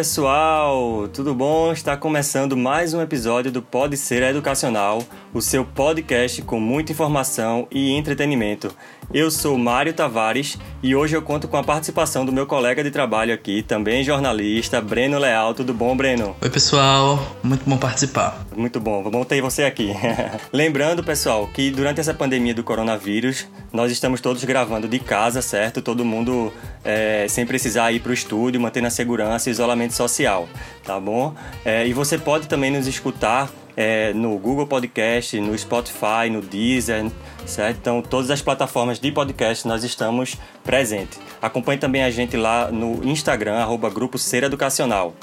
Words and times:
Pessoal, 0.00 1.08
tudo 1.08 1.34
bom? 1.34 1.74
Está 1.74 1.94
começando 1.94 2.56
mais 2.56 2.94
um 2.94 3.02
episódio 3.02 3.52
do 3.52 3.60
Pode 3.60 3.98
Ser 3.98 4.22
Educacional, 4.22 5.04
o 5.34 5.42
seu 5.42 5.62
podcast 5.62 6.40
com 6.40 6.58
muita 6.58 6.92
informação 6.92 7.68
e 7.70 7.90
entretenimento. 7.90 8.74
Eu 9.12 9.28
sou 9.28 9.58
Mário 9.58 9.92
Tavares 9.92 10.56
e 10.82 10.94
hoje 10.94 11.16
eu 11.16 11.20
conto 11.20 11.48
com 11.48 11.56
a 11.56 11.64
participação 11.64 12.24
do 12.24 12.32
meu 12.32 12.46
colega 12.46 12.82
de 12.82 12.92
trabalho 12.92 13.34
aqui, 13.34 13.60
também 13.60 14.04
jornalista, 14.04 14.80
Breno 14.80 15.18
Leal. 15.18 15.52
Tudo 15.52 15.74
bom, 15.74 15.96
Breno? 15.96 16.36
Oi, 16.40 16.48
pessoal. 16.48 17.18
Muito 17.42 17.68
bom 17.68 17.76
participar. 17.76 18.46
Muito 18.56 18.78
bom, 18.78 19.02
bom 19.10 19.24
ter 19.24 19.42
você 19.42 19.64
aqui. 19.64 19.92
Lembrando, 20.52 21.02
pessoal, 21.02 21.48
que 21.48 21.72
durante 21.72 22.00
essa 22.00 22.14
pandemia 22.14 22.54
do 22.54 22.62
coronavírus, 22.62 23.48
nós 23.72 23.90
estamos 23.90 24.20
todos 24.20 24.44
gravando 24.44 24.86
de 24.86 25.00
casa, 25.00 25.42
certo? 25.42 25.82
Todo 25.82 26.04
mundo 26.04 26.52
é, 26.84 27.26
sem 27.28 27.44
precisar 27.44 27.90
ir 27.90 27.98
para 27.98 28.10
o 28.10 28.14
estúdio, 28.14 28.60
mantendo 28.60 28.86
a 28.86 28.90
segurança 28.90 29.50
e 29.50 29.52
isolamento 29.52 29.89
social, 29.90 30.48
tá 30.84 30.98
bom? 30.98 31.34
É, 31.64 31.86
e 31.86 31.92
você 31.92 32.18
pode 32.18 32.48
também 32.48 32.70
nos 32.70 32.86
escutar 32.86 33.50
é, 33.76 34.12
no 34.12 34.36
Google 34.38 34.66
Podcast, 34.66 35.40
no 35.40 35.56
Spotify, 35.56 36.28
no 36.30 36.40
Deezer, 36.40 37.10
certo? 37.46 37.78
Então, 37.78 38.02
todas 38.02 38.30
as 38.30 38.42
plataformas 38.42 38.98
de 38.98 39.10
podcast 39.10 39.66
nós 39.66 39.84
estamos 39.84 40.36
presentes. 40.64 41.18
Acompanhe 41.40 41.78
também 41.78 42.02
a 42.02 42.10
gente 42.10 42.36
lá 42.36 42.70
no 42.70 43.02
Instagram, 43.06 43.56
arroba 43.56 43.88
Grupo 43.88 44.18
Ser 44.18 44.42
Educacional. 44.42 45.14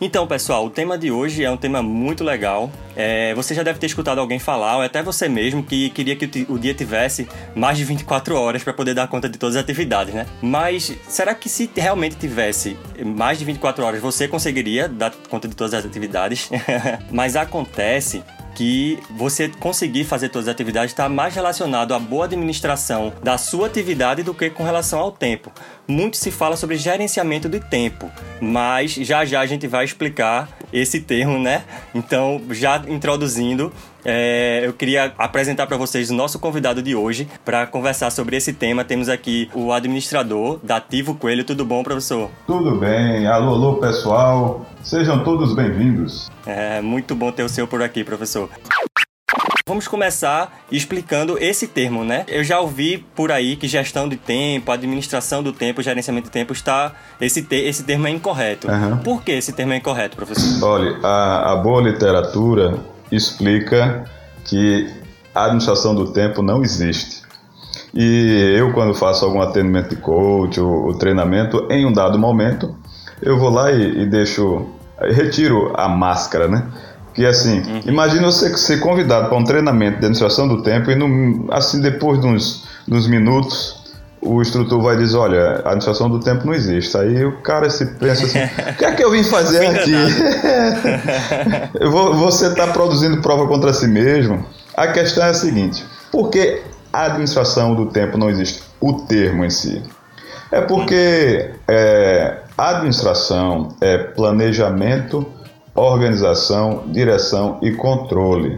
Então, 0.00 0.26
pessoal, 0.26 0.66
o 0.66 0.70
tema 0.70 0.98
de 0.98 1.10
hoje 1.10 1.42
é 1.42 1.50
um 1.50 1.56
tema 1.56 1.82
muito 1.82 2.22
legal. 2.22 2.70
É, 2.94 3.34
você 3.34 3.54
já 3.54 3.62
deve 3.62 3.78
ter 3.78 3.86
escutado 3.86 4.18
alguém 4.18 4.38
falar, 4.38 4.76
ou 4.76 4.82
até 4.82 5.02
você 5.02 5.26
mesmo, 5.26 5.62
que 5.62 5.88
queria 5.90 6.14
que 6.14 6.46
o 6.50 6.58
dia 6.58 6.74
tivesse 6.74 7.26
mais 7.54 7.78
de 7.78 7.84
24 7.84 8.36
horas 8.36 8.62
para 8.62 8.74
poder 8.74 8.92
dar 8.92 9.08
conta 9.08 9.26
de 9.26 9.38
todas 9.38 9.56
as 9.56 9.62
atividades, 9.62 10.12
né? 10.12 10.26
Mas 10.42 10.94
será 11.08 11.34
que 11.34 11.48
se 11.48 11.70
realmente 11.74 12.16
tivesse 12.16 12.76
mais 13.04 13.38
de 13.38 13.46
24 13.46 13.84
horas, 13.84 14.00
você 14.00 14.28
conseguiria 14.28 14.86
dar 14.86 15.12
conta 15.30 15.48
de 15.48 15.56
todas 15.56 15.72
as 15.72 15.86
atividades? 15.86 16.50
Mas 17.10 17.34
acontece 17.34 18.22
que 18.56 18.98
você 19.10 19.50
conseguir 19.60 20.04
fazer 20.04 20.30
todas 20.30 20.48
as 20.48 20.52
atividades 20.52 20.90
está 20.90 21.10
mais 21.10 21.34
relacionado 21.34 21.92
à 21.92 21.98
boa 21.98 22.24
administração 22.24 23.12
da 23.22 23.36
sua 23.36 23.66
atividade 23.66 24.22
do 24.22 24.32
que 24.32 24.48
com 24.48 24.64
relação 24.64 24.98
ao 24.98 25.12
tempo. 25.12 25.52
Muito 25.86 26.16
se 26.16 26.30
fala 26.30 26.56
sobre 26.56 26.78
gerenciamento 26.78 27.50
de 27.50 27.60
tempo, 27.60 28.10
mas 28.40 28.94
já 28.94 29.26
já 29.26 29.40
a 29.40 29.46
gente 29.46 29.68
vai 29.68 29.84
explicar 29.84 30.48
esse 30.72 31.00
termo, 31.00 31.38
né? 31.38 31.64
Então, 31.94 32.40
já 32.50 32.82
introduzindo, 32.88 33.70
é, 34.08 34.62
eu 34.64 34.72
queria 34.72 35.12
apresentar 35.18 35.66
para 35.66 35.76
vocês 35.76 36.10
o 36.10 36.14
nosso 36.14 36.38
convidado 36.38 36.80
de 36.80 36.94
hoje 36.94 37.28
para 37.44 37.66
conversar 37.66 38.10
sobre 38.10 38.36
esse 38.36 38.52
tema. 38.52 38.84
Temos 38.84 39.08
aqui 39.08 39.50
o 39.52 39.72
administrador 39.72 40.60
Dativo 40.62 41.16
Coelho. 41.16 41.42
Tudo 41.42 41.64
bom, 41.64 41.82
professor? 41.82 42.30
Tudo 42.46 42.76
bem. 42.76 43.26
Alô, 43.26 43.54
alô, 43.54 43.74
pessoal. 43.74 44.64
Sejam 44.80 45.24
todos 45.24 45.56
bem-vindos. 45.56 46.30
É 46.46 46.80
muito 46.80 47.16
bom 47.16 47.32
ter 47.32 47.42
o 47.42 47.48
senhor 47.48 47.66
por 47.66 47.82
aqui, 47.82 48.04
professor. 48.04 48.48
Vamos 49.68 49.88
começar 49.88 50.60
explicando 50.70 51.36
esse 51.38 51.66
termo, 51.66 52.04
né? 52.04 52.24
Eu 52.28 52.44
já 52.44 52.60
ouvi 52.60 53.04
por 53.16 53.32
aí 53.32 53.56
que 53.56 53.66
gestão 53.66 54.08
de 54.08 54.16
tempo, 54.16 54.70
administração 54.70 55.42
do 55.42 55.52
tempo, 55.52 55.82
gerenciamento 55.82 56.26
de 56.26 56.30
tempo 56.30 56.52
está 56.52 56.92
esse 57.20 57.42
te... 57.42 57.56
esse 57.56 57.82
termo 57.82 58.06
é 58.06 58.10
incorreto. 58.10 58.70
Uhum. 58.70 58.98
Por 58.98 59.24
que 59.24 59.32
esse 59.32 59.52
termo 59.52 59.72
é 59.72 59.78
incorreto, 59.78 60.16
professor? 60.16 60.62
Olha, 60.62 60.96
a, 61.02 61.54
a 61.54 61.56
boa 61.56 61.82
literatura 61.82 62.78
explica 63.10 64.04
que 64.44 64.88
a 65.34 65.44
administração 65.44 65.94
do 65.94 66.12
tempo 66.12 66.42
não 66.42 66.62
existe. 66.62 67.22
E 67.94 68.54
eu, 68.56 68.72
quando 68.72 68.94
faço 68.94 69.24
algum 69.24 69.40
atendimento 69.40 69.90
de 69.90 69.96
coach 69.96 70.60
ou, 70.60 70.86
ou 70.86 70.94
treinamento, 70.94 71.66
em 71.70 71.86
um 71.86 71.92
dado 71.92 72.18
momento, 72.18 72.74
eu 73.22 73.38
vou 73.38 73.50
lá 73.50 73.72
e, 73.72 74.02
e 74.02 74.06
deixo, 74.06 74.66
retiro 75.00 75.72
a 75.74 75.88
máscara, 75.88 76.48
né? 76.48 76.64
Que 77.14 77.24
assim, 77.24 77.60
uhum. 77.60 77.80
imagine 77.86 78.24
você 78.24 78.54
ser 78.58 78.80
convidado 78.80 79.28
para 79.28 79.38
um 79.38 79.44
treinamento 79.44 79.92
de 79.92 79.98
administração 79.98 80.46
do 80.46 80.62
tempo 80.62 80.90
e 80.90 80.94
no, 80.94 81.50
assim 81.50 81.80
depois 81.80 82.20
de 82.20 82.26
uns, 82.26 82.64
de 82.86 82.94
uns 82.94 83.08
minutos 83.08 83.85
o 84.20 84.40
instrutor 84.42 84.82
vai 84.82 84.96
dizer, 84.96 85.16
olha, 85.16 85.62
a 85.64 85.68
administração 85.68 86.08
do 86.10 86.20
tempo 86.20 86.46
não 86.46 86.54
existe. 86.54 86.96
Aí 86.96 87.24
o 87.24 87.40
cara 87.40 87.70
se 87.70 87.86
pensa 87.86 88.24
assim, 88.24 88.38
o 88.70 88.74
que 88.76 88.84
é 88.84 88.92
que 88.92 89.04
eu 89.04 89.10
vim 89.10 89.22
fazer 89.22 89.66
aqui? 89.66 89.92
você 92.18 92.48
está 92.48 92.66
produzindo 92.68 93.20
prova 93.20 93.46
contra 93.46 93.72
si 93.72 93.86
mesmo? 93.86 94.44
A 94.76 94.88
questão 94.88 95.24
é 95.24 95.30
a 95.30 95.34
seguinte, 95.34 95.84
por 96.10 96.30
que 96.30 96.62
a 96.92 97.06
administração 97.06 97.74
do 97.74 97.86
tempo 97.86 98.18
não 98.18 98.28
existe? 98.30 98.62
O 98.80 98.94
termo 98.94 99.44
em 99.44 99.50
si. 99.50 99.82
É 100.50 100.60
porque 100.60 101.50
é, 101.66 102.38
administração 102.56 103.68
é 103.80 103.98
planejamento, 103.98 105.26
organização, 105.74 106.84
direção 106.86 107.58
e 107.62 107.72
controle. 107.72 108.56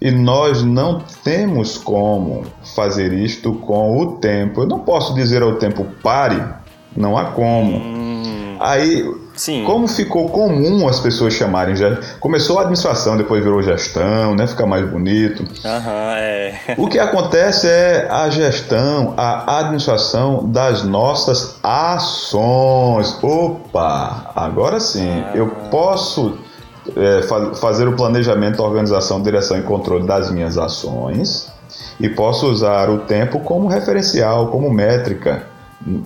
E 0.00 0.10
nós 0.10 0.62
não 0.62 1.02
temos 1.24 1.78
como 1.78 2.44
fazer 2.74 3.12
isto 3.12 3.54
com 3.54 3.98
o 3.98 4.16
tempo. 4.18 4.62
Eu 4.62 4.66
não 4.66 4.80
posso 4.80 5.14
dizer 5.14 5.42
ao 5.42 5.54
tempo 5.54 5.86
pare, 6.02 6.42
não 6.94 7.16
há 7.16 7.26
como. 7.26 7.76
Hum, 7.76 8.56
Aí, 8.60 9.04
sim. 9.34 9.64
como 9.64 9.86
ficou 9.86 10.28
comum 10.28 10.88
as 10.88 11.00
pessoas 11.00 11.34
chamarem, 11.34 11.76
já 11.76 11.98
começou 12.20 12.58
a 12.58 12.62
administração, 12.62 13.16
depois 13.16 13.42
virou 13.42 13.62
gestão, 13.62 14.34
né? 14.34 14.46
Fica 14.46 14.66
mais 14.66 14.88
bonito. 14.88 15.42
Uhum, 15.42 16.10
é. 16.16 16.58
O 16.76 16.88
que 16.88 16.98
acontece 16.98 17.66
é 17.66 18.08
a 18.10 18.28
gestão, 18.30 19.14
a 19.16 19.60
administração 19.60 20.48
das 20.50 20.84
nossas 20.84 21.58
ações. 21.62 23.18
Opa, 23.22 24.30
agora 24.34 24.80
sim, 24.80 25.24
ah. 25.26 25.32
eu 25.34 25.48
posso 25.70 26.38
é, 26.96 27.22
fazer 27.56 27.88
o 27.88 27.96
planejamento, 27.96 28.62
organização, 28.62 29.22
direção 29.22 29.58
e 29.58 29.62
controle 29.62 30.06
das 30.06 30.30
minhas 30.30 30.58
ações 30.58 31.50
e 31.98 32.08
posso 32.08 32.46
usar 32.46 32.90
o 32.90 32.98
tempo 32.98 33.40
como 33.40 33.66
referencial, 33.66 34.48
como 34.48 34.70
métrica, 34.70 35.46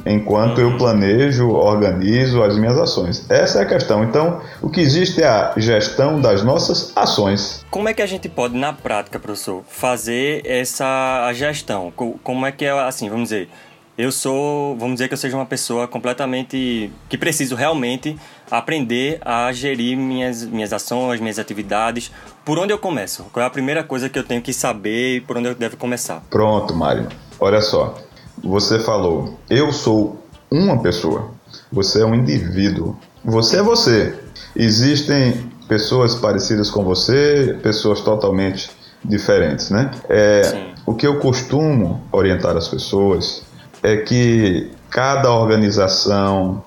enquanto 0.04 0.60
eu 0.60 0.76
planejo, 0.76 1.50
organizo 1.50 2.42
as 2.42 2.56
minhas 2.56 2.78
ações. 2.78 3.24
Essa 3.30 3.60
é 3.60 3.62
a 3.62 3.66
questão. 3.66 4.04
Então, 4.04 4.40
o 4.60 4.68
que 4.68 4.80
existe 4.80 5.22
é 5.22 5.26
a 5.26 5.54
gestão 5.56 6.20
das 6.20 6.42
nossas 6.42 6.92
ações. 6.96 7.64
Como 7.70 7.88
é 7.88 7.94
que 7.94 8.02
a 8.02 8.06
gente 8.06 8.28
pode, 8.28 8.56
na 8.56 8.72
prática, 8.72 9.18
professor, 9.18 9.62
fazer 9.68 10.42
essa 10.44 11.32
gestão? 11.34 11.92
Como 12.22 12.46
é 12.46 12.52
que 12.52 12.64
é, 12.64 12.70
assim, 12.70 13.08
vamos 13.08 13.30
dizer, 13.30 13.48
eu 13.96 14.10
sou, 14.10 14.76
vamos 14.76 14.94
dizer 14.94 15.08
que 15.08 15.14
eu 15.14 15.18
seja 15.18 15.36
uma 15.36 15.46
pessoa 15.46 15.86
completamente 15.86 16.90
que 17.08 17.18
preciso 17.18 17.54
realmente 17.54 18.16
aprender 18.50 19.20
a 19.24 19.52
gerir 19.52 19.96
minhas 19.96 20.44
minhas 20.44 20.72
ações, 20.72 21.20
minhas 21.20 21.38
atividades. 21.38 22.10
Por 22.44 22.58
onde 22.58 22.72
eu 22.72 22.78
começo? 22.78 23.24
Qual 23.32 23.42
é 23.42 23.46
a 23.46 23.50
primeira 23.50 23.84
coisa 23.84 24.08
que 24.08 24.18
eu 24.18 24.24
tenho 24.24 24.42
que 24.42 24.52
saber 24.52 25.16
e 25.16 25.20
por 25.20 25.36
onde 25.38 25.48
eu 25.48 25.54
devo 25.54 25.76
começar? 25.76 26.22
Pronto, 26.28 26.74
Mário. 26.74 27.08
Olha 27.38 27.60
só. 27.60 27.94
Você 28.42 28.78
falou, 28.78 29.38
eu 29.48 29.72
sou 29.72 30.24
uma 30.50 30.82
pessoa. 30.82 31.30
Você 31.70 32.02
é 32.02 32.04
um 32.04 32.14
indivíduo. 32.14 32.96
Você 33.24 33.58
é 33.58 33.62
você. 33.62 34.14
Existem 34.56 35.50
pessoas 35.68 36.14
parecidas 36.16 36.70
com 36.70 36.82
você, 36.82 37.56
pessoas 37.62 38.00
totalmente 38.00 38.70
diferentes, 39.04 39.70
né? 39.70 39.90
É, 40.08 40.72
o 40.84 40.94
que 40.94 41.06
eu 41.06 41.20
costumo 41.20 42.02
orientar 42.10 42.56
as 42.56 42.68
pessoas 42.68 43.42
é 43.82 43.98
que 43.98 44.70
cada 44.90 45.32
organização, 45.32 46.62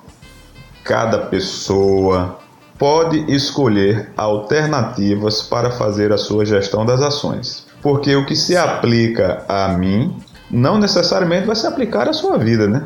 cada 0.83 1.17
pessoa 1.19 2.37
pode 2.77 3.31
escolher 3.33 4.11
alternativas 4.17 5.41
para 5.41 5.71
fazer 5.71 6.11
a 6.11 6.17
sua 6.17 6.45
gestão 6.45 6.85
das 6.85 7.01
ações. 7.01 7.65
Porque 7.81 8.15
o 8.15 8.25
que 8.25 8.35
se 8.35 8.57
aplica 8.57 9.45
a 9.47 9.69
mim 9.69 10.15
não 10.49 10.77
necessariamente 10.77 11.47
vai 11.47 11.55
se 11.55 11.65
aplicar 11.65 12.09
à 12.09 12.13
sua 12.13 12.37
vida, 12.37 12.67
né? 12.67 12.83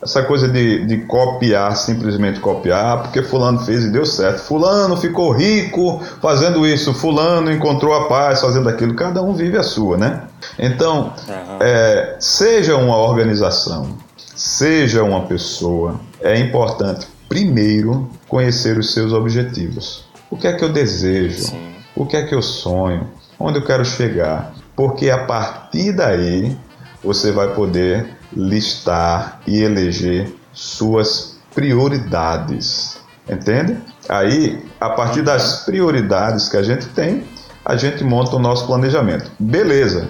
Essa 0.00 0.22
coisa 0.22 0.48
de, 0.48 0.86
de 0.86 0.98
copiar, 0.98 1.76
simplesmente 1.76 2.38
copiar, 2.38 3.02
porque 3.02 3.20
Fulano 3.20 3.58
fez 3.60 3.84
e 3.84 3.90
deu 3.90 4.06
certo. 4.06 4.38
Fulano 4.38 4.96
ficou 4.96 5.32
rico 5.32 6.00
fazendo 6.22 6.64
isso, 6.64 6.94
Fulano 6.94 7.50
encontrou 7.50 7.92
a 7.92 8.06
paz 8.06 8.40
fazendo 8.40 8.68
aquilo. 8.68 8.94
Cada 8.94 9.20
um 9.22 9.34
vive 9.34 9.58
a 9.58 9.62
sua, 9.62 9.96
né? 9.96 10.22
Então, 10.56 11.12
é, 11.60 12.16
seja 12.20 12.76
uma 12.76 12.96
organização, 12.96 13.96
seja 14.36 15.02
uma 15.02 15.22
pessoa, 15.22 16.00
é 16.20 16.38
importante 16.38 17.08
primeiro 17.28 18.10
conhecer 18.26 18.78
os 18.78 18.92
seus 18.92 19.12
objetivos. 19.12 20.04
O 20.30 20.36
que 20.36 20.46
é 20.46 20.52
que 20.52 20.64
eu 20.64 20.72
desejo? 20.72 21.38
Sim. 21.38 21.74
O 21.94 22.06
que 22.06 22.16
é 22.16 22.24
que 22.24 22.34
eu 22.34 22.42
sonho? 22.42 23.08
Onde 23.38 23.58
eu 23.58 23.64
quero 23.64 23.84
chegar? 23.84 24.54
Porque 24.74 25.10
a 25.10 25.24
partir 25.24 25.92
daí 25.92 26.56
você 27.02 27.32
vai 27.32 27.54
poder 27.54 28.16
listar 28.32 29.40
e 29.46 29.60
eleger 29.60 30.32
suas 30.52 31.38
prioridades. 31.54 32.98
Entende? 33.28 33.76
Aí, 34.08 34.64
a 34.80 34.90
partir 34.90 35.22
das 35.22 35.64
prioridades 35.64 36.48
que 36.48 36.56
a 36.56 36.62
gente 36.62 36.86
tem, 36.88 37.24
a 37.64 37.76
gente 37.76 38.02
monta 38.02 38.36
o 38.36 38.38
nosso 38.38 38.66
planejamento. 38.66 39.30
Beleza. 39.38 40.08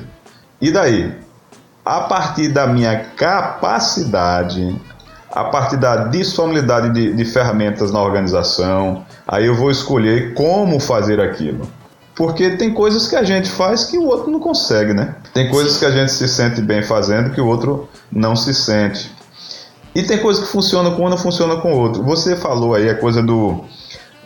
E 0.60 0.70
daí? 0.70 1.12
A 1.84 2.02
partir 2.02 2.48
da 2.48 2.66
minha 2.66 3.06
capacidade, 3.16 4.80
a 5.30 5.44
partir 5.44 5.76
da 5.76 6.04
disponibilidade 6.04 6.90
de, 6.90 7.14
de 7.14 7.24
ferramentas 7.24 7.92
na 7.92 8.00
organização, 8.00 9.04
aí 9.26 9.46
eu 9.46 9.54
vou 9.54 9.70
escolher 9.70 10.34
como 10.34 10.80
fazer 10.80 11.20
aquilo. 11.20 11.68
Porque 12.14 12.50
tem 12.50 12.74
coisas 12.74 13.06
que 13.06 13.14
a 13.14 13.22
gente 13.22 13.48
faz 13.48 13.84
que 13.84 13.96
o 13.96 14.06
outro 14.06 14.30
não 14.30 14.40
consegue, 14.40 14.92
né? 14.92 15.14
Tem 15.32 15.48
coisas 15.48 15.78
que 15.78 15.84
a 15.84 15.90
gente 15.90 16.10
se 16.10 16.26
sente 16.26 16.60
bem 16.60 16.82
fazendo 16.82 17.30
que 17.30 17.40
o 17.40 17.46
outro 17.46 17.88
não 18.10 18.34
se 18.34 18.52
sente. 18.52 19.14
E 19.94 20.02
tem 20.02 20.18
coisas 20.18 20.44
que 20.44 20.50
funcionam 20.50 20.96
com 20.96 21.06
um, 21.06 21.08
não 21.08 21.16
funciona 21.16 21.56
com 21.56 21.72
o 21.72 21.76
outro. 21.76 22.02
Você 22.02 22.36
falou 22.36 22.74
aí 22.74 22.90
a 22.90 22.94
coisa 22.94 23.22
do 23.22 23.64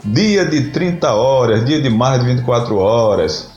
dia 0.04 0.44
de 0.44 0.70
30 0.70 1.12
horas, 1.12 1.64
dia 1.64 1.80
de 1.80 1.90
mais 1.90 2.20
de 2.20 2.26
24 2.26 2.76
horas. 2.76 3.51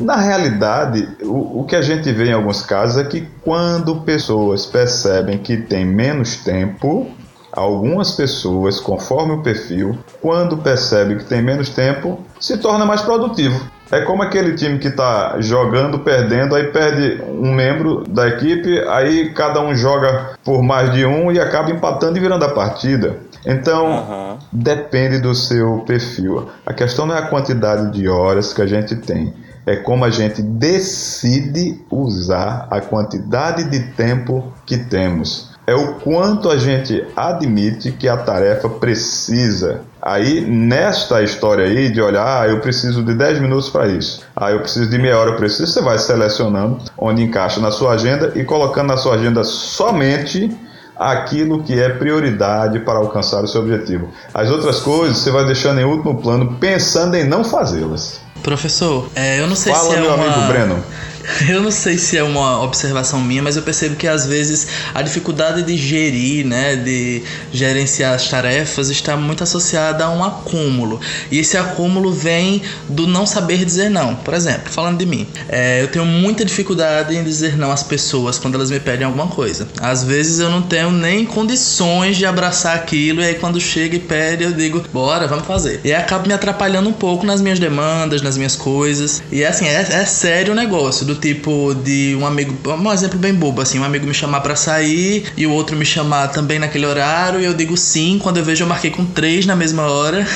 Na 0.00 0.16
realidade, 0.16 1.08
o, 1.22 1.60
o 1.60 1.64
que 1.64 1.74
a 1.74 1.82
gente 1.82 2.12
vê 2.12 2.28
em 2.28 2.32
alguns 2.32 2.62
casos 2.62 2.98
é 2.98 3.04
que 3.04 3.26
quando 3.42 4.02
pessoas 4.02 4.66
percebem 4.66 5.38
que 5.38 5.56
tem 5.56 5.84
menos 5.86 6.36
tempo, 6.36 7.10
algumas 7.52 8.12
pessoas, 8.12 8.80
conforme 8.80 9.32
o 9.32 9.42
perfil, 9.42 9.96
quando 10.20 10.58
percebe 10.58 11.16
que 11.16 11.24
tem 11.24 11.40
menos 11.40 11.70
tempo, 11.70 12.20
se 12.40 12.58
torna 12.58 12.84
mais 12.84 13.00
produtivo. 13.00 13.58
É 13.90 14.00
como 14.00 14.22
aquele 14.22 14.54
time 14.54 14.78
que 14.78 14.88
está 14.88 15.36
jogando, 15.40 16.00
perdendo, 16.00 16.56
aí 16.56 16.64
perde 16.64 17.22
um 17.28 17.52
membro 17.52 18.02
da 18.08 18.26
equipe, 18.28 18.80
aí 18.88 19.30
cada 19.30 19.60
um 19.60 19.74
joga 19.74 20.32
por 20.42 20.62
mais 20.62 20.92
de 20.92 21.06
um 21.06 21.30
e 21.30 21.38
acaba 21.38 21.70
empatando 21.70 22.16
e 22.16 22.20
virando 22.20 22.44
a 22.44 22.48
partida. 22.48 23.18
Então, 23.44 23.86
uhum. 23.86 24.38
depende 24.52 25.18
do 25.18 25.34
seu 25.34 25.80
perfil. 25.80 26.48
A 26.64 26.72
questão 26.72 27.06
não 27.06 27.14
é 27.14 27.18
a 27.18 27.26
quantidade 27.26 27.92
de 27.92 28.08
horas 28.08 28.52
que 28.52 28.62
a 28.62 28.66
gente 28.66 28.96
tem, 28.96 29.34
é 29.66 29.76
como 29.76 30.04
a 30.04 30.10
gente 30.10 30.42
decide 30.42 31.80
usar 31.90 32.66
a 32.70 32.80
quantidade 32.80 33.64
de 33.64 33.80
tempo 33.92 34.52
que 34.66 34.78
temos. 34.78 35.54
É 35.66 35.74
o 35.74 35.94
quanto 35.94 36.50
a 36.50 36.58
gente 36.58 37.02
admite 37.16 37.90
que 37.92 38.06
a 38.06 38.18
tarefa 38.18 38.68
precisa. 38.68 39.80
Aí, 40.00 40.42
nesta 40.42 41.22
história 41.22 41.64
aí 41.64 41.90
de 41.90 42.02
olhar, 42.02 42.42
ah, 42.42 42.46
eu 42.46 42.60
preciso 42.60 43.02
de 43.02 43.14
10 43.14 43.40
minutos 43.40 43.70
para 43.70 43.88
isso, 43.88 44.22
ah, 44.36 44.50
eu 44.50 44.60
preciso 44.60 44.90
de 44.90 44.98
meia 44.98 45.18
hora 45.18 45.34
para 45.34 45.46
isso, 45.46 45.66
você 45.66 45.80
vai 45.80 45.98
selecionando 45.98 46.78
onde 46.98 47.22
encaixa 47.22 47.58
na 47.60 47.70
sua 47.70 47.92
agenda 47.92 48.32
e 48.34 48.44
colocando 48.44 48.88
na 48.88 48.98
sua 48.98 49.14
agenda 49.14 49.42
somente 49.42 50.54
aquilo 50.96 51.62
que 51.62 51.80
é 51.80 51.88
prioridade 51.88 52.80
para 52.80 52.98
alcançar 52.98 53.42
o 53.42 53.48
seu 53.48 53.62
objetivo. 53.62 54.10
As 54.32 54.50
outras 54.50 54.80
coisas 54.80 55.18
você 55.18 55.30
vai 55.30 55.44
deixando 55.44 55.80
em 55.80 55.84
último 55.84 56.20
plano, 56.20 56.56
pensando 56.60 57.16
em 57.16 57.24
não 57.24 57.44
fazê-las. 57.44 58.20
Professor, 58.42 59.08
é, 59.14 59.40
eu 59.40 59.46
não 59.46 59.56
sei 59.56 59.72
Fala, 59.72 59.90
se 59.90 59.96
é 59.96 60.00
meu 60.00 60.14
uma... 60.14 60.24
amigo 60.24 60.46
Breno. 60.52 60.84
Eu 61.48 61.62
não 61.62 61.70
sei 61.70 61.98
se 61.98 62.16
é 62.16 62.22
uma 62.22 62.62
observação 62.62 63.20
minha, 63.20 63.42
mas 63.42 63.56
eu 63.56 63.62
percebo 63.62 63.96
que 63.96 64.06
às 64.06 64.26
vezes 64.26 64.66
a 64.94 65.02
dificuldade 65.02 65.62
de 65.62 65.76
gerir, 65.76 66.46
né, 66.46 66.76
de 66.76 67.22
gerenciar 67.52 68.14
as 68.14 68.28
tarefas 68.28 68.90
está 68.90 69.16
muito 69.16 69.42
associada 69.42 70.04
a 70.04 70.10
um 70.10 70.22
acúmulo. 70.22 71.00
E 71.30 71.38
esse 71.38 71.56
acúmulo 71.56 72.12
vem 72.12 72.62
do 72.88 73.06
não 73.06 73.26
saber 73.26 73.64
dizer 73.64 73.90
não. 73.90 74.14
Por 74.14 74.34
exemplo, 74.34 74.70
falando 74.70 74.98
de 74.98 75.06
mim, 75.06 75.26
é, 75.48 75.82
eu 75.82 75.88
tenho 75.88 76.04
muita 76.04 76.44
dificuldade 76.44 77.16
em 77.16 77.24
dizer 77.24 77.56
não 77.56 77.70
às 77.70 77.82
pessoas 77.82 78.38
quando 78.38 78.54
elas 78.54 78.70
me 78.70 78.80
pedem 78.80 79.06
alguma 79.06 79.26
coisa. 79.26 79.68
Às 79.80 80.04
vezes 80.04 80.38
eu 80.38 80.50
não 80.50 80.62
tenho 80.62 80.90
nem 80.90 81.24
condições 81.24 82.16
de 82.16 82.26
abraçar 82.26 82.76
aquilo, 82.76 83.20
e 83.20 83.24
aí 83.24 83.34
quando 83.34 83.60
chega 83.60 83.96
e 83.96 84.00
pede, 84.00 84.44
eu 84.44 84.52
digo, 84.52 84.84
bora, 84.92 85.26
vamos 85.26 85.46
fazer. 85.46 85.80
E 85.84 85.92
aí 85.92 86.04
me 86.26 86.32
atrapalhando 86.32 86.88
um 86.88 86.92
pouco 86.92 87.26
nas 87.26 87.40
minhas 87.40 87.58
demandas, 87.58 88.22
nas 88.22 88.36
minhas 88.36 88.56
coisas. 88.56 89.22
E 89.30 89.44
assim, 89.44 89.66
é, 89.66 89.74
é 89.74 90.04
sério 90.04 90.52
o 90.52 90.56
negócio. 90.56 91.04
Do 91.04 91.13
do 91.14 91.20
tipo 91.20 91.74
de 91.74 92.16
um 92.18 92.26
amigo, 92.26 92.56
um 92.68 92.92
exemplo 92.92 93.18
bem 93.18 93.32
bobo 93.32 93.62
assim, 93.62 93.78
um 93.78 93.84
amigo 93.84 94.06
me 94.06 94.14
chamar 94.14 94.40
para 94.40 94.56
sair 94.56 95.26
e 95.36 95.46
o 95.46 95.52
outro 95.52 95.76
me 95.76 95.84
chamar 95.84 96.28
também 96.28 96.58
naquele 96.58 96.86
horário 96.86 97.40
e 97.40 97.44
eu 97.44 97.54
digo 97.54 97.76
sim, 97.76 98.18
quando 98.22 98.38
eu 98.38 98.44
vejo 98.44 98.64
eu 98.64 98.68
marquei 98.68 98.90
com 98.90 99.04
três 99.04 99.46
na 99.46 99.54
mesma 99.54 99.84
hora. 99.84 100.26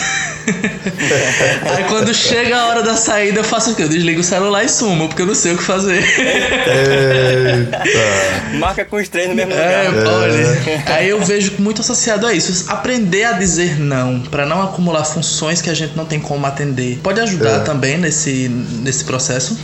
Aí 1.76 1.84
quando 1.84 2.14
chega 2.14 2.56
a 2.56 2.66
hora 2.68 2.82
da 2.82 2.96
saída 2.96 3.40
eu 3.40 3.44
faço 3.44 3.72
o 3.72 3.74
quê? 3.74 3.82
Eu 3.82 3.88
desligo 3.88 4.20
o 4.20 4.24
celular 4.24 4.64
e 4.64 4.68
sumo, 4.68 5.08
porque 5.08 5.22
eu 5.22 5.26
não 5.26 5.34
sei 5.34 5.52
o 5.52 5.56
que 5.58 5.62
fazer. 5.62 6.02
Marca 8.58 8.84
com 8.84 8.96
os 8.96 9.08
três 9.08 9.28
no 9.28 9.34
mesmo 9.34 9.52
é, 9.52 9.88
lugar. 9.88 10.06
Olha, 10.06 10.62
aí 10.86 11.08
eu 11.08 11.20
vejo 11.20 11.52
muito 11.58 11.82
associado 11.82 12.26
a 12.26 12.32
isso. 12.32 12.70
Aprender 12.70 13.24
a 13.24 13.32
dizer 13.32 13.78
não, 13.78 14.20
para 14.20 14.46
não 14.46 14.62
acumular 14.62 15.04
funções 15.04 15.60
que 15.60 15.68
a 15.68 15.74
gente 15.74 15.96
não 15.96 16.04
tem 16.04 16.20
como 16.20 16.46
atender. 16.46 16.98
Pode 17.02 17.20
ajudar 17.20 17.56
é. 17.56 17.60
também 17.60 17.98
nesse, 17.98 18.48
nesse 18.48 19.04
processo? 19.04 19.58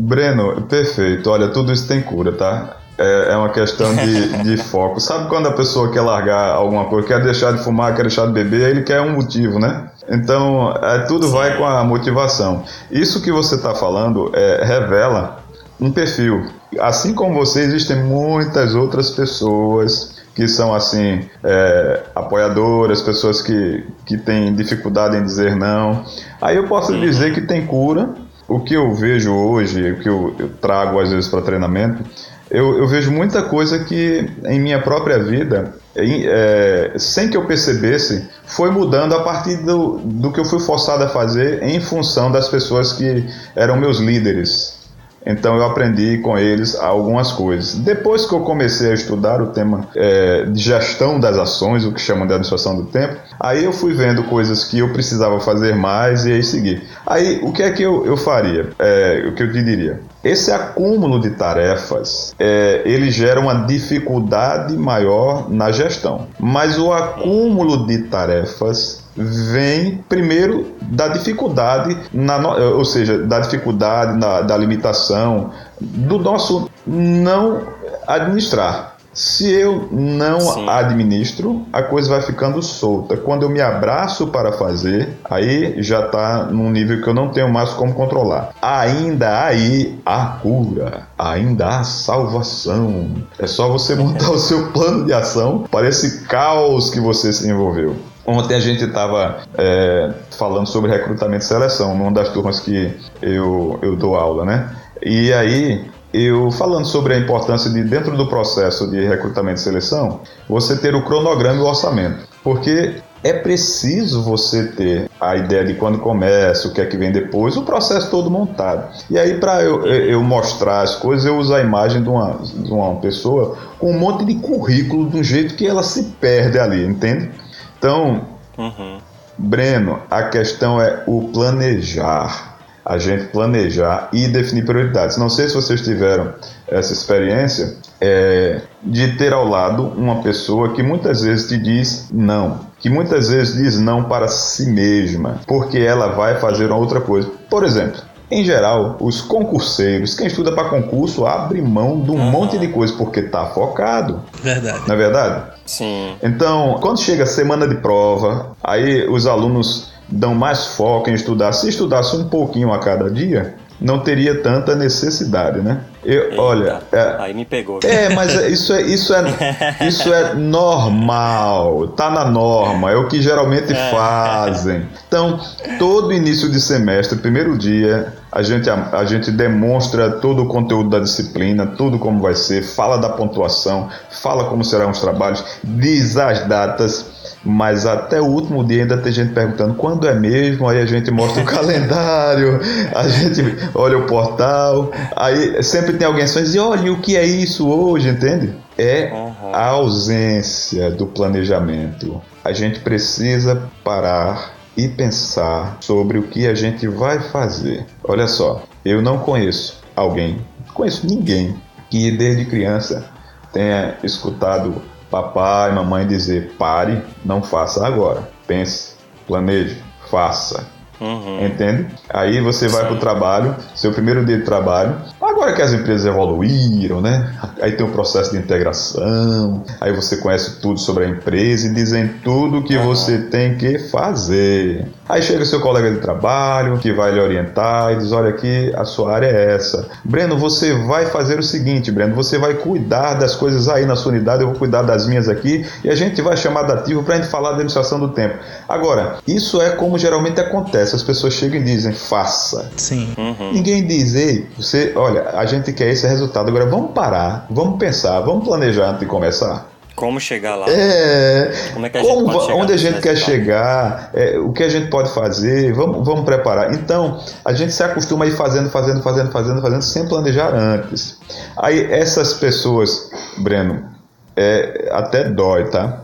Breno, 0.00 0.62
perfeito. 0.62 1.30
Olha, 1.30 1.48
tudo 1.48 1.72
isso 1.72 1.86
tem 1.86 2.00
cura, 2.00 2.32
tá? 2.32 2.76
É, 2.96 3.32
é 3.32 3.36
uma 3.36 3.50
questão 3.50 3.94
de, 3.94 4.28
de 4.42 4.56
foco. 4.56 4.98
Sabe 4.98 5.28
quando 5.28 5.46
a 5.48 5.52
pessoa 5.52 5.92
quer 5.92 6.00
largar 6.00 6.54
alguma 6.54 6.86
coisa, 6.86 7.06
quer 7.06 7.22
deixar 7.22 7.52
de 7.52 7.62
fumar, 7.62 7.94
quer 7.94 8.02
deixar 8.02 8.26
de 8.26 8.32
beber, 8.32 8.70
ele 8.70 8.82
quer 8.82 9.02
um 9.02 9.12
motivo, 9.12 9.58
né? 9.58 9.90
Então, 10.08 10.72
é, 10.82 11.00
tudo 11.00 11.28
vai 11.28 11.56
com 11.56 11.66
a 11.66 11.84
motivação. 11.84 12.64
Isso 12.90 13.22
que 13.22 13.30
você 13.30 13.56
está 13.56 13.74
falando 13.74 14.30
é, 14.34 14.64
revela 14.64 15.40
um 15.78 15.90
perfil. 15.90 16.46
Assim 16.78 17.14
como 17.14 17.34
você, 17.34 17.60
existem 17.60 18.02
muitas 18.02 18.74
outras 18.74 19.10
pessoas 19.10 20.18
que 20.34 20.48
são 20.48 20.74
assim 20.74 21.28
é, 21.44 22.02
apoiadoras, 22.14 23.02
pessoas 23.02 23.42
que, 23.42 23.86
que 24.06 24.16
têm 24.16 24.54
dificuldade 24.54 25.16
em 25.16 25.22
dizer 25.22 25.54
não. 25.56 26.04
Aí 26.40 26.56
eu 26.56 26.66
posso 26.66 26.98
dizer 26.98 27.34
que 27.34 27.42
tem 27.42 27.66
cura 27.66 28.14
o 28.50 28.58
que 28.58 28.74
eu 28.74 28.92
vejo 28.92 29.32
hoje, 29.32 29.92
o 29.92 30.00
que 30.00 30.08
eu, 30.08 30.34
eu 30.36 30.48
trago 30.60 30.98
às 30.98 31.10
vezes 31.10 31.30
para 31.30 31.40
treinamento, 31.40 32.02
eu, 32.50 32.78
eu, 32.78 32.88
vejo 32.88 33.12
muita 33.12 33.42
coisa 33.42 33.84
que 33.84 34.28
em 34.44 34.58
minha 34.58 34.82
própria 34.82 35.22
vida, 35.22 35.72
em, 35.94 36.24
é, 36.26 36.94
sem 36.98 37.30
que 37.30 37.36
eu 37.36 37.46
percebesse, 37.46 38.28
foi 38.44 38.72
mudando 38.72 39.14
a 39.14 39.22
partir 39.22 39.58
do, 39.58 39.98
do 39.98 40.32
que 40.32 40.40
eu 40.40 40.44
fui 40.44 40.58
forçado 40.58 41.04
a 41.04 41.08
fazer 41.08 41.62
em 41.62 41.78
função 41.78 42.28
das 42.28 42.48
pessoas 42.48 42.92
que 42.92 43.24
eram 43.54 43.76
meus 43.76 44.00
líderes. 44.00 44.79
Então 45.24 45.56
eu 45.56 45.64
aprendi 45.64 46.18
com 46.18 46.38
eles 46.38 46.74
algumas 46.74 47.32
coisas. 47.32 47.74
Depois 47.74 48.26
que 48.26 48.34
eu 48.34 48.40
comecei 48.40 48.90
a 48.90 48.94
estudar 48.94 49.40
o 49.42 49.48
tema 49.48 49.88
é, 49.94 50.44
de 50.46 50.62
gestão 50.62 51.20
das 51.20 51.36
ações, 51.36 51.84
o 51.84 51.92
que 51.92 52.00
chamam 52.00 52.26
de 52.26 52.32
administração 52.32 52.76
do 52.76 52.84
tempo, 52.84 53.16
aí 53.38 53.64
eu 53.64 53.72
fui 53.72 53.92
vendo 53.92 54.24
coisas 54.24 54.64
que 54.64 54.78
eu 54.78 54.92
precisava 54.92 55.38
fazer 55.40 55.74
mais 55.74 56.24
e 56.24 56.32
aí 56.32 56.42
seguir. 56.42 56.82
Aí 57.06 57.40
o 57.42 57.52
que 57.52 57.62
é 57.62 57.70
que 57.70 57.82
eu, 57.82 58.06
eu 58.06 58.16
faria? 58.16 58.70
É, 58.78 59.24
o 59.28 59.34
que 59.34 59.42
eu 59.42 59.52
te 59.52 59.62
diria? 59.62 60.00
Esse 60.22 60.50
acúmulo 60.50 61.18
de 61.18 61.30
tarefas, 61.30 62.34
é, 62.38 62.82
ele 62.84 63.10
gera 63.10 63.40
uma 63.40 63.66
dificuldade 63.66 64.76
maior 64.76 65.48
na 65.48 65.72
gestão. 65.72 66.28
Mas 66.38 66.78
o 66.78 66.92
acúmulo 66.92 67.86
de 67.86 68.04
tarefas 68.04 69.02
vem 69.16 70.04
primeiro 70.08 70.66
da 70.82 71.08
dificuldade, 71.08 71.96
na, 72.12 72.36
ou 72.56 72.84
seja, 72.84 73.18
da 73.18 73.40
dificuldade, 73.40 74.18
na, 74.18 74.42
da 74.42 74.56
limitação, 74.56 75.50
do 75.80 76.18
nosso 76.18 76.70
não 76.86 77.62
administrar. 78.06 78.89
Se 79.12 79.50
eu 79.50 79.88
não 79.90 80.40
Sim. 80.40 80.68
administro, 80.68 81.66
a 81.72 81.82
coisa 81.82 82.08
vai 82.08 82.22
ficando 82.22 82.62
solta. 82.62 83.16
Quando 83.16 83.42
eu 83.42 83.50
me 83.50 83.60
abraço 83.60 84.28
para 84.28 84.52
fazer, 84.52 85.16
aí 85.28 85.82
já 85.82 86.06
está 86.06 86.44
num 86.44 86.70
nível 86.70 87.02
que 87.02 87.08
eu 87.08 87.14
não 87.14 87.28
tenho 87.30 87.52
mais 87.52 87.70
como 87.70 87.92
controlar. 87.92 88.50
Ainda 88.62 89.44
aí 89.44 89.98
a 90.06 90.38
cura, 90.40 91.08
ainda 91.18 91.68
há 91.68 91.84
salvação. 91.84 93.10
É 93.38 93.46
só 93.46 93.68
você 93.68 93.94
montar 93.96 94.30
o 94.30 94.38
seu 94.38 94.68
plano 94.68 95.04
de 95.04 95.12
ação 95.12 95.64
para 95.70 95.88
esse 95.88 96.22
caos 96.22 96.90
que 96.90 97.00
você 97.00 97.32
se 97.32 97.48
envolveu. 97.48 97.96
Ontem 98.24 98.54
a 98.54 98.60
gente 98.60 98.84
estava 98.84 99.38
é, 99.58 100.12
falando 100.38 100.66
sobre 100.66 100.90
recrutamento 100.90 101.42
e 101.42 101.46
seleção, 101.46 101.96
numa 101.96 102.12
das 102.12 102.28
turmas 102.28 102.60
que 102.60 102.94
eu, 103.20 103.78
eu 103.82 103.96
dou 103.96 104.14
aula, 104.14 104.44
né? 104.44 104.70
E 105.02 105.32
aí, 105.32 105.90
eu 106.12 106.50
falando 106.50 106.86
sobre 106.86 107.14
a 107.14 107.18
importância 107.18 107.70
de, 107.70 107.82
dentro 107.84 108.16
do 108.16 108.26
processo 108.26 108.90
de 108.90 109.06
recrutamento 109.06 109.60
e 109.60 109.62
seleção, 109.62 110.20
você 110.48 110.76
ter 110.76 110.94
o 110.94 111.04
cronograma 111.04 111.58
e 111.58 111.62
o 111.62 111.66
orçamento. 111.66 112.28
Porque 112.42 112.96
é 113.22 113.34
preciso 113.34 114.22
você 114.22 114.68
ter 114.68 115.10
a 115.20 115.36
ideia 115.36 115.64
de 115.64 115.74
quando 115.74 115.98
começa, 115.98 116.68
o 116.68 116.72
que 116.72 116.80
é 116.80 116.86
que 116.86 116.96
vem 116.96 117.12
depois, 117.12 117.56
o 117.56 117.62
processo 117.62 118.10
todo 118.10 118.30
montado. 118.30 118.88
E 119.10 119.18
aí, 119.18 119.38
para 119.38 119.62
eu, 119.62 119.86
eu, 119.86 120.22
mostrar 120.22 120.80
as 120.80 120.96
coisas, 120.96 121.26
eu 121.26 121.36
uso 121.36 121.54
a 121.54 121.60
imagem 121.60 122.02
de 122.02 122.08
uma, 122.08 122.38
de 122.42 122.72
uma 122.72 122.96
pessoa 122.96 123.56
com 123.78 123.90
um 123.90 123.98
monte 123.98 124.24
de 124.24 124.36
currículo, 124.36 125.10
de 125.10 125.18
um 125.18 125.22
jeito 125.22 125.54
que 125.54 125.66
ela 125.66 125.82
se 125.82 126.04
perde 126.18 126.58
ali, 126.58 126.84
entende? 126.84 127.30
Então, 127.78 128.22
uhum. 128.56 128.98
Breno, 129.36 130.00
a 130.10 130.24
questão 130.24 130.80
é 130.80 131.02
o 131.06 131.28
planejar. 131.28 132.49
A 132.84 132.98
gente 132.98 133.24
planejar 133.26 134.08
e 134.12 134.28
definir 134.28 134.64
prioridades. 134.64 135.16
Não 135.16 135.28
sei 135.28 135.48
se 135.48 135.54
vocês 135.54 135.82
tiveram 135.82 136.32
essa 136.66 136.92
experiência 136.92 137.76
é, 138.00 138.62
de 138.82 139.16
ter 139.16 139.32
ao 139.32 139.46
lado 139.46 139.82
uma 139.96 140.22
pessoa 140.22 140.72
que 140.72 140.82
muitas 140.82 141.22
vezes 141.22 141.48
te 141.48 141.58
diz 141.58 142.08
não, 142.12 142.60
que 142.78 142.88
muitas 142.88 143.28
vezes 143.28 143.54
diz 143.54 143.80
não 143.80 144.04
para 144.04 144.28
si 144.28 144.66
mesma, 144.66 145.40
porque 145.46 145.78
ela 145.78 146.08
vai 146.08 146.38
fazer 146.40 146.66
uma 146.66 146.76
outra 146.76 147.00
coisa. 147.00 147.28
Por 147.48 147.64
exemplo, 147.64 148.00
em 148.30 148.44
geral, 148.44 148.96
os 149.00 149.20
concurseiros, 149.20 150.14
quem 150.14 150.28
estuda 150.28 150.52
para 150.52 150.68
concurso, 150.68 151.26
abre 151.26 151.60
mão 151.60 152.00
de 152.00 152.12
um 152.12 152.14
uhum. 152.14 152.30
monte 152.30 152.58
de 152.58 152.68
coisa 152.68 152.94
porque 152.94 153.22
tá 153.22 153.46
focado. 153.46 154.22
Verdade. 154.40 154.82
Não 154.86 154.94
é 154.94 154.98
verdade? 154.98 155.42
Sim. 155.66 156.14
Então, 156.22 156.78
quando 156.80 157.00
chega 157.00 157.24
a 157.24 157.26
semana 157.26 157.66
de 157.66 157.76
prova, 157.76 158.56
aí 158.62 159.08
os 159.08 159.26
alunos 159.26 159.89
dão 160.10 160.34
mais 160.34 160.66
foco 160.76 161.10
em 161.10 161.14
estudar. 161.14 161.52
Se 161.52 161.68
estudasse 161.68 162.16
um 162.16 162.28
pouquinho 162.28 162.72
a 162.72 162.78
cada 162.78 163.10
dia, 163.10 163.54
não 163.80 164.00
teria 164.00 164.42
tanta 164.42 164.76
necessidade, 164.76 165.60
né? 165.60 165.80
Eu, 166.04 166.30
Eita, 166.30 166.42
olha, 166.42 166.80
é, 166.92 167.16
aí 167.18 167.34
me 167.34 167.44
pegou. 167.44 167.80
É, 167.82 168.08
mas 168.10 168.34
é, 168.34 168.48
isso 168.48 168.72
é 168.72 168.82
isso 168.82 169.14
é 169.14 169.22
isso 169.86 170.12
é 170.12 170.34
normal, 170.34 171.88
tá 171.88 172.10
na 172.10 172.24
norma, 172.24 172.90
é 172.90 172.96
o 172.96 173.08
que 173.08 173.20
geralmente 173.20 173.72
é. 173.72 173.90
fazem. 173.90 174.86
Então, 175.06 175.40
todo 175.78 176.12
início 176.12 176.50
de 176.50 176.60
semestre, 176.60 177.18
primeiro 177.18 177.56
dia, 177.56 178.14
a 178.32 178.42
gente 178.42 178.68
a, 178.68 178.90
a 178.92 179.04
gente 179.04 179.30
demonstra 179.30 180.10
todo 180.10 180.42
o 180.42 180.46
conteúdo 180.46 180.90
da 180.90 181.00
disciplina, 181.00 181.66
tudo 181.66 181.98
como 181.98 182.20
vai 182.20 182.34
ser, 182.34 182.62
fala 182.62 182.96
da 182.96 183.10
pontuação, 183.10 183.88
fala 184.10 184.44
como 184.44 184.64
serão 184.64 184.90
os 184.90 185.00
trabalhos, 185.00 185.44
diz 185.64 186.16
as 186.16 186.46
datas 186.46 187.19
mas 187.44 187.86
até 187.86 188.20
o 188.20 188.26
último 188.26 188.62
dia 188.64 188.82
ainda 188.82 188.98
tem 188.98 189.12
gente 189.12 189.32
perguntando 189.32 189.74
quando 189.74 190.06
é 190.06 190.14
mesmo, 190.14 190.68
aí 190.68 190.80
a 190.80 190.86
gente 190.86 191.10
mostra 191.10 191.42
o 191.42 191.46
calendário, 191.46 192.60
a 192.94 193.08
gente 193.08 193.42
olha 193.74 193.98
o 193.98 194.06
portal, 194.06 194.90
aí 195.16 195.62
sempre 195.62 195.94
tem 195.94 196.06
alguém 196.06 196.26
que 196.26 196.42
diz, 196.42 196.56
olha 196.56 196.92
o 196.92 197.00
que 197.00 197.16
é 197.16 197.24
isso 197.24 197.68
hoje, 197.68 198.08
entende? 198.08 198.54
É 198.76 199.10
a 199.52 199.66
ausência 199.68 200.90
do 200.90 201.06
planejamento. 201.06 202.20
A 202.44 202.52
gente 202.52 202.80
precisa 202.80 203.62
parar 203.84 204.52
e 204.76 204.88
pensar 204.88 205.78
sobre 205.80 206.18
o 206.18 206.22
que 206.22 206.46
a 206.46 206.54
gente 206.54 206.86
vai 206.88 207.20
fazer. 207.20 207.84
Olha 208.04 208.26
só, 208.26 208.62
eu 208.84 209.02
não 209.02 209.18
conheço 209.18 209.82
alguém, 209.94 210.40
conheço 210.72 211.06
ninguém 211.06 211.54
que 211.90 212.10
desde 212.10 212.44
criança 212.46 213.04
tenha 213.52 213.96
escutado 214.02 214.80
papai, 215.10 215.72
mamãe 215.72 216.06
dizer 216.06 216.54
pare, 216.58 217.02
não 217.24 217.42
faça 217.42 217.86
agora. 217.86 218.28
Pense, 218.46 218.94
planeje, 219.26 219.82
faça. 220.10 220.66
Uhum. 221.00 221.46
Entende? 221.46 221.86
Aí 222.10 222.40
você 222.40 222.68
vai 222.68 222.84
para 222.84 222.94
o 222.94 222.98
trabalho, 222.98 223.56
seu 223.74 223.92
primeiro 223.92 224.24
dia 224.24 224.36
de 224.38 224.44
trabalho. 224.44 224.96
Agora 225.20 225.54
que 225.54 225.62
as 225.62 225.72
empresas 225.72 226.06
evoluíram, 226.06 227.00
né? 227.00 227.32
Aí 227.60 227.72
tem 227.72 227.86
o 227.86 227.90
processo 227.90 228.32
de 228.32 228.38
integração, 228.38 229.64
aí 229.80 229.92
você 229.92 230.18
conhece 230.18 230.60
tudo 230.60 230.78
sobre 230.78 231.04
a 231.04 231.08
empresa 231.08 231.68
e 231.68 231.74
dizem 231.74 232.08
tudo 232.22 232.58
o 232.58 232.64
que 232.64 232.76
uhum. 232.76 232.84
você 232.84 233.18
tem 233.18 233.56
que 233.56 233.78
fazer. 233.78 234.86
Aí 235.08 235.22
chega 235.22 235.42
o 235.42 235.46
seu 235.46 235.60
colega 235.60 235.90
de 235.90 235.98
trabalho 235.98 236.78
que 236.78 236.92
vai 236.92 237.12
lhe 237.12 237.20
orientar 237.20 237.92
e 237.92 237.96
diz: 237.96 238.12
Olha, 238.12 238.28
aqui 238.30 238.72
a 238.76 238.84
sua 238.84 239.12
área 239.12 239.26
é 239.26 239.54
essa. 239.54 239.88
Breno, 240.04 240.36
você 240.36 240.72
vai 240.72 241.06
fazer 241.06 241.38
o 241.38 241.42
seguinte, 241.42 241.90
Breno, 241.90 242.14
você 242.14 242.38
vai 242.38 242.54
cuidar 242.54 243.14
das 243.14 243.34
coisas 243.34 243.68
aí 243.68 243.86
na 243.86 243.96
sua 243.96 244.12
unidade, 244.12 244.42
eu 244.42 244.48
vou 244.48 244.58
cuidar 244.58 244.82
das 244.82 245.06
minhas 245.06 245.28
aqui 245.28 245.66
e 245.82 245.90
a 245.90 245.94
gente 245.94 246.20
vai 246.22 246.36
chamar 246.36 246.62
dativo 246.62 247.02
para 247.02 247.14
a 247.14 247.16
gente 247.16 247.28
falar 247.28 247.48
da 247.50 247.54
administração 247.54 247.98
do 247.98 248.10
tempo. 248.10 248.36
Agora, 248.68 249.16
isso 249.26 249.60
é 249.60 249.70
como 249.70 249.98
geralmente 249.98 250.40
acontece: 250.40 250.89
as 250.96 251.02
pessoas 251.02 251.34
chegam 251.34 251.60
e 251.60 251.64
dizem, 251.64 251.92
faça. 251.92 252.70
Sim. 252.76 253.14
Uhum. 253.16 253.52
Ninguém 253.52 253.86
diz, 253.86 254.14
ei, 254.14 254.46
você, 254.56 254.92
olha, 254.96 255.30
a 255.30 255.46
gente 255.46 255.72
quer 255.72 255.90
esse 255.90 256.06
resultado. 256.06 256.48
Agora 256.48 256.66
vamos 256.66 256.92
parar, 256.92 257.46
vamos 257.50 257.78
pensar, 257.78 258.20
vamos 258.20 258.44
planejar 258.44 258.88
antes 258.88 259.00
de 259.00 259.06
começar. 259.06 259.70
Como 260.00 260.18
chegar 260.18 260.56
lá? 260.56 260.66
É. 260.70 261.52
Como 261.74 261.84
é 261.84 261.90
que 261.90 261.98
a 261.98 262.02
gente 262.02 262.10
como, 262.10 262.32
pode 262.32 262.52
Onde 262.52 262.72
a 262.72 262.76
gente 262.78 263.02
quer 263.02 263.16
chegar? 263.16 264.10
É, 264.14 264.38
o 264.38 264.50
que 264.50 264.62
a 264.62 264.68
gente 264.68 264.88
pode 264.88 265.10
fazer? 265.12 265.74
Vamos, 265.74 266.06
vamos 266.06 266.24
preparar. 266.24 266.72
Então, 266.72 267.20
a 267.44 267.52
gente 267.52 267.72
se 267.72 267.82
acostuma 267.82 268.24
a 268.24 268.28
ir 268.28 268.32
fazendo, 268.32 268.70
fazendo, 268.70 269.02
fazendo, 269.02 269.30
fazendo, 269.30 269.60
fazendo, 269.60 269.82
sem 269.82 270.08
planejar 270.08 270.54
antes. 270.54 271.18
Aí, 271.58 271.84
essas 271.92 272.32
pessoas, 272.32 273.10
Breno, 273.38 273.90
é, 274.34 274.88
até 274.90 275.24
dói, 275.24 275.64
tá? 275.64 276.00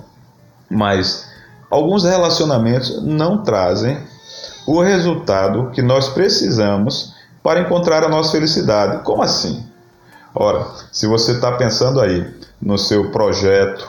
Mas 0.68 1.26
alguns 1.70 2.04
relacionamentos 2.04 3.02
não 3.02 3.42
trazem 3.42 3.96
o 4.66 4.82
resultado 4.82 5.70
que 5.70 5.80
nós 5.80 6.08
precisamos 6.08 7.14
para 7.42 7.60
encontrar 7.60 8.02
a 8.04 8.08
nossa 8.08 8.32
felicidade. 8.32 9.04
Como 9.04 9.22
assim? 9.22 9.64
Ora, 10.34 10.66
se 10.90 11.06
você 11.06 11.32
está 11.32 11.52
pensando 11.52 12.00
aí 12.00 12.26
no 12.60 12.76
seu 12.76 13.10
projeto, 13.10 13.88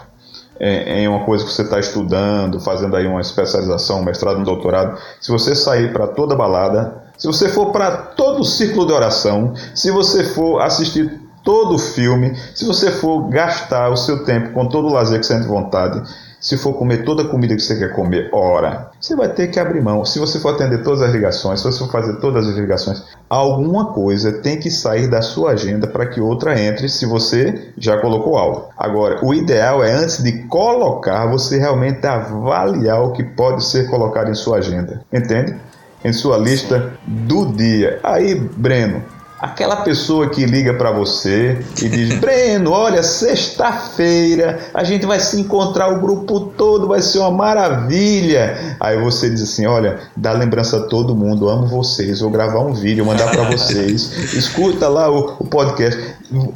em, 0.60 1.08
uma 1.08 1.24
coisa 1.26 1.44
que 1.44 1.52
você 1.52 1.64
está 1.64 1.80
estudando, 1.80 2.60
fazendo 2.60 2.96
aí 2.96 3.08
uma 3.08 3.22
especialização, 3.22 4.00
um 4.00 4.04
mestrado, 4.04 4.40
um 4.40 4.44
doutorado, 4.44 4.98
se 5.20 5.32
você 5.32 5.56
sair 5.56 5.92
para 5.92 6.08
toda 6.08 6.36
balada, 6.36 7.04
se 7.18 7.28
você 7.28 7.50
for 7.50 7.72
para 7.72 7.92
todo 7.92 8.42
o 8.42 8.46
ciclo 8.46 8.86
de 8.86 8.94
oração, 8.94 9.54
se 9.74 9.92
você 9.92 10.24
for 10.24 10.62
assistir 10.62 11.20
todo 11.44 11.76
o 11.76 11.80
filme, 11.80 12.36
se 12.54 12.66
você 12.66 12.92
for 12.92 13.30
gastar 13.30 13.90
o 13.90 13.98
seu 13.98 14.24
tempo 14.24 14.54
com 14.54 14.68
todo 14.68 14.88
o 14.88 14.94
lazer 14.94 15.20
que 15.20 15.26
você 15.26 15.38
tem 15.38 15.48
vontade, 15.48 16.02
se 16.40 16.58
for 16.58 16.74
comer 16.74 17.04
toda 17.04 17.24
a 17.24 17.28
comida 17.28 17.56
que 17.56 17.62
você 17.62 17.78
quer 17.78 17.94
comer, 17.94 18.30
ora, 18.32 18.92
você 19.00 19.16
vai 19.16 19.30
ter 19.30 19.48
que 19.48 19.60
abrir 19.60 19.82
mão. 19.82 20.06
Se 20.06 20.20
você 20.20 20.40
for 20.40 20.54
atender 20.54 20.84
todas 20.84 21.02
as 21.02 21.12
ligações, 21.12 21.60
se 21.60 21.66
você 21.66 21.80
for 21.80 21.92
fazer 21.92 22.20
todas 22.20 22.48
as 22.48 22.56
ligações, 22.56 23.04
alguma 23.30 23.94
coisa 23.94 24.32
tem 24.32 24.60
que 24.60 24.70
sair 24.70 25.08
da 25.08 25.22
sua 25.22 25.52
agenda 25.52 25.88
para 25.88 26.06
que 26.06 26.22
outra 26.22 26.60
entre, 26.60 26.88
se 26.90 27.06
você 27.06 27.72
já 27.78 28.00
colocou 28.00 28.38
algo. 28.38 28.70
Agora, 28.78 29.24
o 29.26 29.34
ideal 29.34 29.84
é 29.84 29.92
antes 29.92 30.24
de 30.24 30.44
colocar, 30.44 31.26
você 31.28 31.58
realmente 31.58 32.06
avaliar 32.06 33.02
o 33.02 33.12
que 33.12 33.24
pode 33.24 33.66
ser 33.66 33.90
colocado 33.90 34.30
em 34.30 34.36
sua 34.36 34.58
agenda. 34.58 35.02
Entende? 35.12 35.56
Em 36.04 36.14
sua 36.14 36.38
lista 36.38 36.94
do 37.06 37.48
dia. 37.48 38.00
Aí, 38.04 38.36
Breno, 38.36 39.02
Aquela 39.40 39.78
pessoa 39.78 40.30
que 40.30 40.46
liga 40.46 40.74
para 40.74 40.92
você 40.92 41.64
e 41.82 41.90
diz: 41.90 42.18
Breno, 42.20 42.72
olha, 42.72 43.04
sexta-feira 43.04 44.60
a 44.74 44.84
gente 44.84 45.06
vai 45.06 45.20
se 45.20 45.40
encontrar 45.40 45.90
o 45.90 46.02
grupo 46.02 46.40
todo, 46.58 46.88
vai 46.88 47.02
ser 47.02 47.20
uma 47.20 47.32
maravilha. 47.32 48.78
Aí 48.80 49.00
você 49.00 49.30
diz 49.30 49.44
assim: 49.44 49.66
Olha, 49.66 50.00
dá 50.16 50.32
lembrança 50.32 50.78
a 50.78 50.88
todo 50.88 51.16
mundo, 51.16 51.50
amo 51.50 51.68
vocês, 51.68 52.20
vou 52.20 52.32
gravar 52.32 52.60
um 52.60 52.74
vídeo, 52.74 53.06
mandar 53.06 53.30
para 53.30 53.44
vocês, 53.52 54.34
escuta 54.34 54.88
lá 54.88 55.10
o, 55.10 55.36
o 55.40 55.46
podcast. 55.46 56.16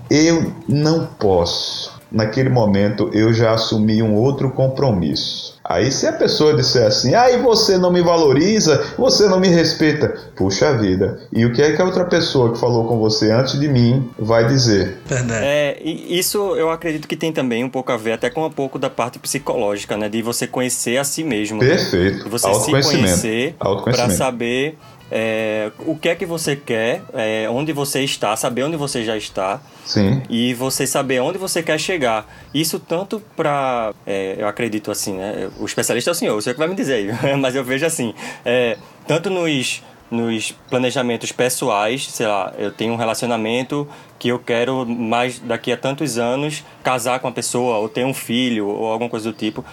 Eu 0.10 0.52
não 0.68 1.06
posso. 1.20 2.02
Naquele 2.12 2.50
momento 2.50 3.10
eu 3.14 3.32
já 3.32 3.54
assumi 3.54 4.04
um 4.04 4.16
outro 4.16 4.52
compromisso. 4.52 5.61
Aí 5.72 5.90
se 5.90 6.06
a 6.06 6.12
pessoa 6.12 6.54
disser 6.54 6.86
assim, 6.86 7.16
aí 7.16 7.36
ah, 7.36 7.38
você 7.38 7.78
não 7.78 7.92
me 7.92 8.02
valoriza, 8.02 8.94
você 8.98 9.30
não 9.30 9.40
me 9.40 9.48
respeita, 9.48 10.16
puxa 10.36 10.78
vida. 10.78 11.20
E 11.32 11.46
o 11.46 11.54
que 11.54 11.62
é 11.62 11.72
que 11.72 11.82
a 11.82 11.86
outra 11.86 12.04
pessoa 12.04 12.52
que 12.52 12.60
falou 12.60 12.86
com 12.86 13.00
você 13.00 13.32
antes 13.32 13.58
de 13.58 13.70
mim 13.70 14.10
vai 14.20 14.46
dizer? 14.46 14.98
Verdade. 15.06 15.46
É, 15.46 15.82
isso 15.82 16.56
eu 16.56 16.70
acredito 16.70 17.08
que 17.08 17.16
tem 17.16 17.32
também 17.32 17.64
um 17.64 17.70
pouco 17.70 17.90
a 17.92 17.98
ver 17.98 18.12
até 18.12 18.30
com 18.30 18.46
um 18.46 18.52
pouco 18.52 18.78
da 18.78 18.90
parte 18.90 19.18
psicológica, 19.18 19.96
né? 19.96 20.10
De 20.10 20.22
você 20.22 20.46
conhecer 20.46 20.98
a 20.98 21.06
si 21.06 21.24
mesmo. 21.24 21.60
Perfeito. 21.60 22.18
Né? 22.18 22.24
De 22.26 22.30
você 22.30 22.54
se 22.54 22.72
conhecer 22.72 23.56
para 23.86 24.10
saber 24.10 24.78
é, 25.12 25.72
o 25.80 25.96
que 25.98 26.08
é 26.08 26.16
que 26.16 26.26
você 26.26 26.56
quer, 26.56 27.04
é, 27.14 27.48
onde 27.50 27.74
você 27.74 28.02
está, 28.02 28.34
saber 28.38 28.64
onde 28.64 28.78
você 28.78 29.04
já 29.04 29.18
está. 29.18 29.60
Sim. 29.86 30.24
E 30.30 30.54
você 30.54 30.88
saber 30.88 31.20
onde 31.20 31.38
você 31.38 31.62
quer 31.62 31.78
chegar. 31.78 32.26
Isso 32.54 32.80
tanto 32.80 33.22
para. 33.36 33.94
É, 34.08 34.38
eu 34.40 34.48
acredito 34.48 34.90
assim, 34.90 35.18
né? 35.18 35.50
O 35.60 35.66
especialista 35.66 36.12
é 36.12 36.14
o 36.14 36.16
senhor, 36.16 36.38
o 36.38 36.42
senhor 36.42 36.54
que 36.54 36.60
vai 36.60 36.68
me 36.70 36.76
dizer 36.76 36.94
aí. 36.94 37.36
Mas 37.36 37.56
eu 37.56 37.64
vejo 37.64 37.86
assim. 37.86 38.14
É, 38.46 38.78
tanto 39.06 39.30
nos 39.30 39.84
nos 40.12 40.52
planejamentos 40.70 41.32
pessoais, 41.32 42.06
sei 42.12 42.28
lá, 42.28 42.54
eu 42.58 42.70
tenho 42.70 42.92
um 42.92 42.98
relacionamento 42.98 43.88
que 44.20 44.28
eu 44.28 44.38
quero 44.38 44.86
mais 44.86 45.40
daqui 45.40 45.72
a 45.72 45.78
tantos 45.78 46.18
anos 46.18 46.64
casar 46.84 47.20
com 47.22 47.30
a 47.30 47.32
pessoa 47.32 47.78
ou 47.78 47.88
ter 47.88 48.06
um 48.06 48.14
filho 48.14 48.68
ou 48.68 48.92
alguma 48.92 49.10
coisa 49.10 49.32
do 49.32 49.36
tipo. 49.36 49.64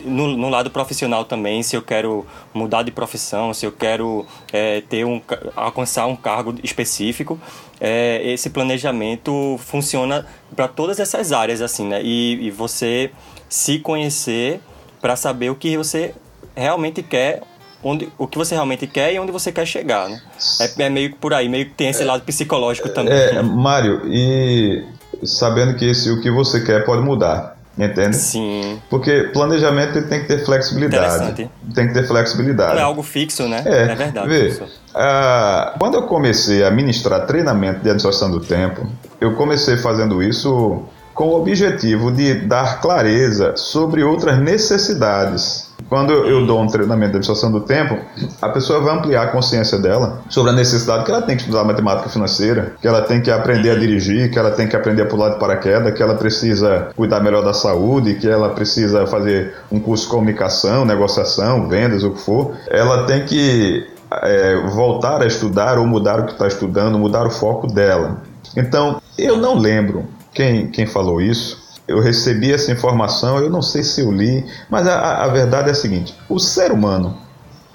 No, 0.00 0.36
no 0.36 0.48
lado 0.48 0.70
profissional 0.70 1.24
também, 1.24 1.62
se 1.62 1.76
eu 1.76 1.82
quero 1.82 2.26
mudar 2.52 2.82
de 2.82 2.90
profissão, 2.90 3.54
se 3.54 3.64
eu 3.64 3.70
quero 3.70 4.26
é, 4.52 4.80
ter 4.82 5.06
um, 5.06 5.22
alcançar 5.54 6.06
um 6.06 6.16
cargo 6.16 6.56
específico, 6.64 7.40
é, 7.80 8.20
esse 8.24 8.50
planejamento 8.50 9.56
funciona 9.60 10.26
para 10.54 10.66
todas 10.66 10.98
essas 10.98 11.30
áreas 11.30 11.62
assim, 11.62 11.86
né? 11.86 12.02
E, 12.02 12.46
e 12.46 12.50
você 12.50 13.12
se 13.48 13.78
conhecer 13.78 14.60
para 15.00 15.14
saber 15.14 15.50
o 15.50 15.54
que 15.54 15.76
você 15.76 16.12
realmente 16.56 17.02
quer 17.02 17.42
onde, 17.82 18.08
o 18.18 18.26
que 18.26 18.38
você 18.38 18.54
realmente 18.54 18.86
quer 18.86 19.12
e 19.12 19.18
onde 19.18 19.32
você 19.32 19.52
quer 19.52 19.66
chegar, 19.66 20.08
né? 20.08 20.20
É, 20.60 20.82
é 20.82 20.90
meio 20.90 21.10
que 21.10 21.16
por 21.16 21.32
aí, 21.34 21.48
meio 21.48 21.66
que 21.66 21.72
tem 21.72 21.88
esse 21.88 22.04
lado 22.04 22.22
psicológico 22.22 22.88
também. 22.88 23.14
É, 23.14 23.42
Mário, 23.42 24.02
e 24.06 24.84
sabendo 25.24 25.76
que 25.76 25.84
esse, 25.84 26.10
o 26.10 26.20
que 26.20 26.30
você 26.30 26.60
quer 26.60 26.84
pode 26.84 27.02
mudar. 27.02 27.56
Entende? 27.78 28.16
Sim. 28.16 28.80
Porque 28.88 29.24
planejamento 29.34 30.00
tem 30.08 30.22
que 30.22 30.28
ter 30.28 30.42
flexibilidade. 30.46 31.50
Tem 31.74 31.86
que 31.86 31.92
ter 31.92 32.06
flexibilidade. 32.06 32.72
Não 32.72 32.80
é 32.80 32.82
algo 32.82 33.02
fixo, 33.02 33.46
né? 33.46 33.62
É, 33.66 33.82
é 33.82 33.94
verdade. 33.94 34.28
Vê, 34.28 34.62
ah, 34.94 35.74
quando 35.78 35.94
eu 35.94 36.02
comecei 36.04 36.64
a 36.64 36.70
ministrar 36.70 37.26
treinamento 37.26 37.80
de 37.80 37.90
administração 37.90 38.30
do 38.30 38.40
tempo, 38.40 38.86
eu 39.20 39.34
comecei 39.34 39.76
fazendo 39.76 40.22
isso 40.22 40.84
com 41.12 41.28
o 41.28 41.36
objetivo 41.38 42.10
de 42.10 42.34
dar 42.46 42.80
clareza 42.80 43.54
sobre 43.56 44.02
outras 44.02 44.38
necessidades 44.38 45.65
quando 45.88 46.12
eu 46.12 46.46
dou 46.46 46.60
um 46.60 46.66
treinamento 46.66 47.12
de 47.12 47.18
administração 47.18 47.50
do 47.50 47.60
tempo, 47.60 47.98
a 48.40 48.48
pessoa 48.48 48.80
vai 48.80 48.96
ampliar 48.96 49.22
a 49.22 49.26
consciência 49.28 49.78
dela 49.78 50.20
sobre 50.28 50.50
a 50.50 50.54
necessidade 50.54 51.04
que 51.04 51.10
ela 51.10 51.22
tem 51.22 51.36
que 51.36 51.42
estudar 51.42 51.64
matemática 51.64 52.08
financeira, 52.08 52.74
que 52.80 52.88
ela 52.88 53.02
tem 53.02 53.20
que 53.20 53.30
aprender 53.30 53.70
a 53.70 53.74
dirigir, 53.74 54.30
que 54.30 54.38
ela 54.38 54.50
tem 54.50 54.68
que 54.68 54.76
aprender 54.76 55.02
a 55.02 55.06
pular 55.06 55.30
de 55.30 55.38
paraquedas, 55.38 55.94
que 55.94 56.02
ela 56.02 56.14
precisa 56.14 56.88
cuidar 56.96 57.20
melhor 57.20 57.44
da 57.44 57.52
saúde, 57.52 58.14
que 58.14 58.28
ela 58.28 58.50
precisa 58.50 59.06
fazer 59.06 59.54
um 59.70 59.78
curso 59.78 60.04
de 60.04 60.10
comunicação, 60.10 60.84
negociação, 60.84 61.68
vendas, 61.68 62.02
o 62.02 62.10
que 62.10 62.20
for. 62.20 62.54
Ela 62.68 63.04
tem 63.04 63.24
que 63.24 63.86
é, 64.22 64.56
voltar 64.68 65.22
a 65.22 65.26
estudar 65.26 65.78
ou 65.78 65.86
mudar 65.86 66.20
o 66.20 66.26
que 66.26 66.32
está 66.32 66.46
estudando, 66.46 66.98
mudar 66.98 67.26
o 67.26 67.30
foco 67.30 67.66
dela. 67.66 68.22
Então, 68.56 69.00
eu 69.18 69.36
não 69.36 69.54
lembro 69.54 70.04
quem, 70.32 70.68
quem 70.68 70.86
falou 70.86 71.20
isso, 71.20 71.65
eu 71.88 72.00
recebi 72.00 72.52
essa 72.52 72.72
informação, 72.72 73.38
eu 73.38 73.50
não 73.50 73.62
sei 73.62 73.82
se 73.82 74.00
eu 74.00 74.10
li, 74.10 74.44
mas 74.68 74.86
a, 74.86 75.24
a 75.24 75.28
verdade 75.28 75.68
é 75.68 75.72
a 75.72 75.74
seguinte: 75.74 76.14
o 76.28 76.38
ser 76.38 76.72
humano 76.72 77.16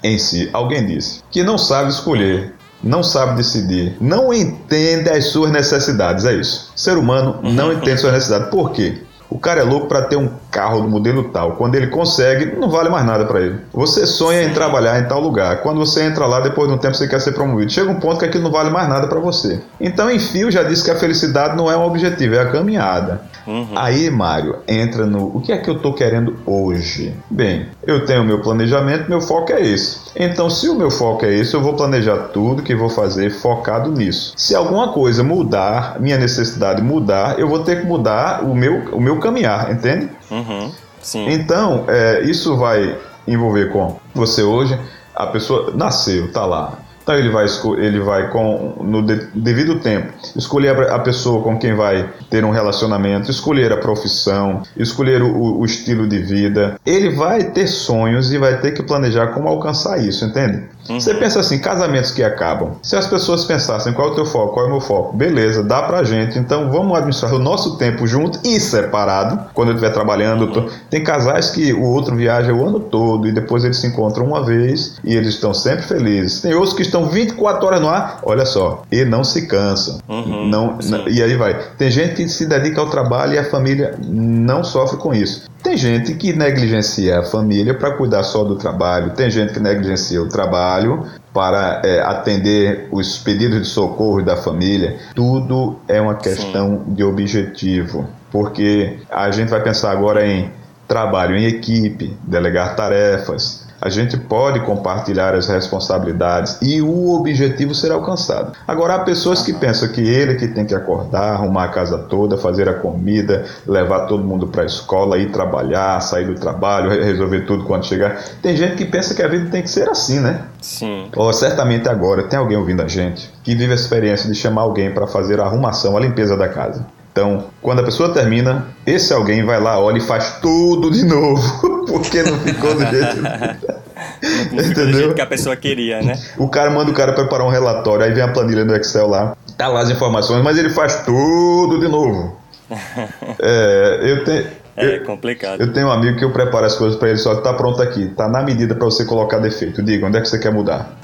em 0.02 0.18
si, 0.18 0.50
alguém 0.52 0.86
disse, 0.86 1.22
que 1.30 1.42
não 1.42 1.56
sabe 1.56 1.90
escolher, 1.90 2.54
não 2.82 3.02
sabe 3.02 3.36
decidir, 3.36 3.96
não 4.00 4.34
entende 4.34 5.08
as 5.08 5.26
suas 5.26 5.50
necessidades, 5.50 6.24
é 6.24 6.34
isso. 6.34 6.72
O 6.74 6.78
ser 6.78 6.98
humano 6.98 7.38
não 7.42 7.72
entende 7.72 8.00
suas 8.00 8.12
necessidades. 8.12 8.48
Por 8.48 8.72
quê? 8.72 9.02
O 9.32 9.38
cara 9.38 9.60
é 9.60 9.62
louco 9.62 9.86
para 9.86 10.02
ter 10.02 10.16
um 10.16 10.28
carro 10.50 10.82
do 10.82 10.88
modelo 10.88 11.24
tal. 11.30 11.52
Quando 11.52 11.74
ele 11.74 11.86
consegue, 11.86 12.54
não 12.54 12.68
vale 12.68 12.90
mais 12.90 13.06
nada 13.06 13.24
para 13.24 13.40
ele. 13.40 13.60
Você 13.72 14.06
sonha 14.06 14.42
em 14.42 14.52
trabalhar 14.52 15.00
em 15.00 15.08
tal 15.08 15.20
lugar. 15.20 15.62
Quando 15.62 15.78
você 15.78 16.02
entra 16.02 16.26
lá, 16.26 16.40
depois 16.40 16.68
de 16.68 16.74
um 16.74 16.78
tempo 16.78 16.94
você 16.94 17.08
quer 17.08 17.18
ser 17.18 17.32
promovido. 17.32 17.72
Chega 17.72 17.90
um 17.90 17.98
ponto 17.98 18.18
que 18.18 18.26
aquilo 18.26 18.44
não 18.44 18.50
vale 18.50 18.68
mais 18.68 18.86
nada 18.90 19.06
para 19.06 19.18
você. 19.20 19.62
Então, 19.80 20.10
enfim, 20.10 20.40
eu 20.40 20.50
já 20.50 20.62
disse 20.62 20.84
que 20.84 20.90
a 20.90 20.96
felicidade 20.96 21.56
não 21.56 21.70
é 21.70 21.74
um 21.74 21.86
objetivo, 21.86 22.34
é 22.34 22.40
a 22.40 22.52
caminhada. 22.52 23.22
Uhum. 23.46 23.68
Aí, 23.74 24.10
Mário, 24.10 24.58
entra 24.68 25.06
no 25.06 25.36
o 25.36 25.40
que 25.40 25.52
é 25.52 25.58
que 25.58 25.68
eu 25.68 25.76
estou 25.76 25.92
querendo 25.92 26.36
hoje? 26.46 27.14
Bem, 27.30 27.68
eu 27.86 28.04
tenho 28.04 28.24
meu 28.24 28.40
planejamento, 28.40 29.08
meu 29.08 29.20
foco 29.20 29.52
é 29.52 29.60
esse. 29.60 30.00
Então, 30.16 30.48
se 30.48 30.68
o 30.68 30.74
meu 30.74 30.90
foco 30.90 31.24
é 31.24 31.32
esse, 31.32 31.54
eu 31.54 31.60
vou 31.60 31.74
planejar 31.74 32.16
tudo 32.28 32.62
que 32.62 32.74
vou 32.74 32.88
fazer 32.88 33.30
focado 33.30 33.90
nisso. 33.90 34.34
Se 34.36 34.54
alguma 34.54 34.92
coisa 34.92 35.22
mudar, 35.24 36.00
minha 36.00 36.18
necessidade 36.18 36.82
mudar, 36.82 37.38
eu 37.38 37.48
vou 37.48 37.60
ter 37.60 37.80
que 37.80 37.86
mudar 37.86 38.44
o 38.44 38.54
meu, 38.54 38.78
o 38.92 39.00
meu 39.00 39.18
caminhar, 39.18 39.72
entende? 39.72 40.08
Uhum. 40.30 40.70
Sim. 41.00 41.30
Então, 41.30 41.84
é, 41.88 42.22
isso 42.22 42.56
vai 42.56 42.96
envolver 43.26 43.72
com 43.72 43.96
você 44.14 44.42
hoje. 44.42 44.78
A 45.14 45.26
pessoa 45.26 45.72
nasceu, 45.74 46.32
tá 46.32 46.46
lá 46.46 46.78
então 47.02 47.16
ele 47.16 47.30
vai, 47.30 47.46
ele 47.78 48.00
vai 48.00 48.30
com, 48.30 48.76
no 48.80 49.02
devido 49.02 49.80
tempo, 49.80 50.12
escolher 50.36 50.90
a 50.90 50.98
pessoa 51.00 51.42
com 51.42 51.58
quem 51.58 51.74
vai 51.74 52.08
ter 52.30 52.44
um 52.44 52.50
relacionamento, 52.50 53.30
escolher 53.30 53.72
a 53.72 53.76
profissão, 53.76 54.62
escolher 54.76 55.22
o, 55.22 55.58
o 55.58 55.64
estilo 55.64 56.06
de 56.06 56.18
vida. 56.18 56.78
Ele 56.86 57.10
vai 57.10 57.44
ter 57.50 57.66
sonhos 57.66 58.32
e 58.32 58.38
vai 58.38 58.60
ter 58.60 58.72
que 58.72 58.82
planejar 58.82 59.28
como 59.28 59.48
alcançar 59.48 60.02
isso, 60.02 60.24
entende? 60.24 60.64
Uhum. 60.88 61.00
Você 61.00 61.14
pensa 61.14 61.40
assim, 61.40 61.58
casamentos 61.58 62.10
que 62.10 62.22
acabam. 62.22 62.72
Se 62.82 62.96
as 62.96 63.06
pessoas 63.06 63.44
pensassem 63.44 63.92
qual 63.92 64.08
é 64.08 64.10
o 64.12 64.14
teu 64.14 64.26
foco, 64.26 64.54
qual 64.54 64.66
é 64.66 64.68
o 64.68 64.72
meu 64.72 64.80
foco, 64.80 65.16
beleza, 65.16 65.62
dá 65.62 65.82
pra 65.82 66.02
gente. 66.02 66.38
Então 66.38 66.70
vamos 66.70 66.96
administrar 66.96 67.32
o 67.34 67.38
nosso 67.38 67.76
tempo 67.76 68.06
junto 68.06 68.38
e 68.44 68.58
separado. 68.58 69.38
Quando 69.54 69.68
eu 69.68 69.74
estiver 69.74 69.92
trabalhando, 69.92 70.48
tô... 70.48 70.64
tem 70.90 71.02
casais 71.02 71.50
que 71.50 71.72
o 71.72 71.82
outro 71.82 72.16
viaja 72.16 72.52
o 72.52 72.66
ano 72.66 72.80
todo 72.80 73.28
e 73.28 73.32
depois 73.32 73.64
eles 73.64 73.78
se 73.78 73.86
encontram 73.86 74.26
uma 74.26 74.44
vez 74.44 74.96
e 75.04 75.14
eles 75.14 75.34
estão 75.34 75.54
sempre 75.54 75.82
felizes. 75.82 76.40
Tem 76.40 76.54
outros 76.54 76.74
que 76.74 76.82
estão 76.82 77.06
24 77.06 77.66
horas 77.66 77.80
no 77.80 77.88
ar, 77.88 78.18
olha 78.22 78.44
só, 78.44 78.82
e 78.90 79.04
não 79.04 79.24
se 79.24 79.46
cansam. 79.46 79.98
Uhum. 80.08 80.48
Não, 80.48 80.78
não, 80.82 81.08
e 81.08 81.22
aí 81.22 81.36
vai. 81.36 81.58
Tem 81.78 81.90
gente 81.90 82.14
que 82.14 82.28
se 82.28 82.46
dedica 82.46 82.80
ao 82.80 82.88
trabalho 82.88 83.34
e 83.34 83.38
a 83.38 83.44
família 83.44 83.94
não 84.02 84.64
sofre 84.64 84.96
com 84.96 85.14
isso. 85.14 85.51
Tem 85.62 85.76
gente 85.76 86.14
que 86.14 86.32
negligencia 86.32 87.20
a 87.20 87.22
família 87.22 87.72
para 87.72 87.92
cuidar 87.92 88.24
só 88.24 88.42
do 88.42 88.56
trabalho, 88.56 89.10
tem 89.10 89.30
gente 89.30 89.52
que 89.52 89.60
negligencia 89.60 90.20
o 90.20 90.28
trabalho 90.28 91.06
para 91.32 91.80
é, 91.84 92.00
atender 92.00 92.88
os 92.90 93.16
pedidos 93.18 93.62
de 93.62 93.68
socorro 93.68 94.22
da 94.22 94.36
família. 94.36 94.98
Tudo 95.14 95.78
é 95.86 96.00
uma 96.00 96.16
questão 96.16 96.82
Sim. 96.84 96.94
de 96.94 97.04
objetivo, 97.04 98.08
porque 98.30 98.98
a 99.08 99.30
gente 99.30 99.48
vai 99.48 99.62
pensar 99.62 99.92
agora 99.92 100.26
em 100.26 100.50
trabalho 100.88 101.36
em 101.36 101.44
equipe, 101.44 102.16
delegar 102.24 102.74
tarefas, 102.74 103.61
a 103.82 103.88
gente 103.88 104.16
pode 104.16 104.60
compartilhar 104.60 105.34
as 105.34 105.48
responsabilidades 105.48 106.56
e 106.62 106.80
o 106.80 107.16
objetivo 107.16 107.74
será 107.74 107.94
alcançado. 107.94 108.52
Agora, 108.66 108.94
há 108.94 108.98
pessoas 109.00 109.42
que 109.42 109.52
pensam 109.52 109.88
que 109.88 110.00
ele 110.00 110.36
que 110.36 110.46
tem 110.46 110.64
que 110.64 110.72
acordar, 110.72 111.32
arrumar 111.32 111.64
a 111.64 111.68
casa 111.68 111.98
toda, 111.98 112.38
fazer 112.38 112.68
a 112.68 112.74
comida, 112.74 113.44
levar 113.66 114.06
todo 114.06 114.22
mundo 114.22 114.46
para 114.46 114.62
a 114.62 114.66
escola, 114.66 115.18
ir 115.18 115.32
trabalhar, 115.32 115.98
sair 116.00 116.26
do 116.26 116.36
trabalho, 116.36 116.90
resolver 116.90 117.40
tudo 117.40 117.64
quando 117.64 117.84
chegar. 117.84 118.22
Tem 118.40 118.56
gente 118.56 118.76
que 118.76 118.84
pensa 118.84 119.14
que 119.14 119.22
a 119.22 119.26
vida 119.26 119.50
tem 119.50 119.62
que 119.62 119.70
ser 119.70 119.88
assim, 119.88 120.20
né? 120.20 120.42
Sim. 120.60 121.08
Ou 121.16 121.32
certamente 121.32 121.88
agora 121.88 122.22
tem 122.22 122.38
alguém 122.38 122.56
ouvindo 122.56 122.82
a 122.82 122.88
gente 122.88 123.32
que 123.42 123.52
vive 123.56 123.72
a 123.72 123.74
experiência 123.74 124.30
de 124.30 124.36
chamar 124.36 124.62
alguém 124.62 124.94
para 124.94 125.08
fazer 125.08 125.40
a 125.40 125.44
arrumação, 125.44 125.96
a 125.96 126.00
limpeza 126.00 126.36
da 126.36 126.48
casa. 126.48 126.86
Então, 127.12 127.50
quando 127.60 127.80
a 127.80 127.82
pessoa 127.84 128.08
termina, 128.08 128.68
esse 128.86 129.12
alguém 129.12 129.44
vai 129.44 129.60
lá, 129.60 129.78
olha 129.78 129.98
e 129.98 130.00
faz 130.00 130.38
tudo 130.40 130.90
de 130.90 131.04
novo, 131.04 131.84
porque 131.86 132.22
não 132.22 132.40
ficou 132.40 132.74
do 132.74 132.86
jeito. 132.86 133.20
não 134.50 134.64
ficou 134.64 134.86
do 134.86 134.92
jeito 134.94 135.14
que 135.14 135.20
a 135.20 135.26
pessoa 135.26 135.54
queria, 135.54 136.00
né? 136.00 136.18
O 136.38 136.48
cara 136.48 136.70
manda 136.70 136.90
o 136.90 136.94
cara 136.94 137.12
preparar 137.12 137.46
um 137.46 137.50
relatório, 137.50 138.06
aí 138.06 138.12
vem 138.12 138.22
a 138.22 138.28
planilha 138.28 138.64
do 138.64 138.74
Excel 138.74 139.06
lá, 139.08 139.36
tá 139.58 139.68
lá 139.68 139.80
as 139.80 139.90
informações, 139.90 140.42
mas 140.42 140.56
ele 140.56 140.70
faz 140.70 141.04
tudo 141.04 141.78
de 141.78 141.86
novo. 141.86 142.40
é, 143.38 144.00
eu 144.02 144.24
tenho. 144.24 144.46
É 144.74 144.98
complicado. 145.00 145.60
Eu 145.60 145.70
tenho 145.70 145.88
um 145.88 145.92
amigo 145.92 146.16
que 146.16 146.24
eu 146.24 146.32
preparo 146.32 146.64
as 146.64 146.74
coisas 146.74 146.98
para 146.98 147.10
ele 147.10 147.18
só 147.18 147.34
tá 147.42 147.52
pronto 147.52 147.82
aqui, 147.82 148.06
tá 148.06 148.26
na 148.26 148.42
medida 148.42 148.74
para 148.74 148.86
você 148.86 149.04
colocar 149.04 149.36
defeito. 149.36 149.82
Diga, 149.82 150.06
onde 150.06 150.16
é 150.16 150.20
que 150.22 150.28
você 150.28 150.38
quer 150.38 150.50
mudar? 150.50 150.96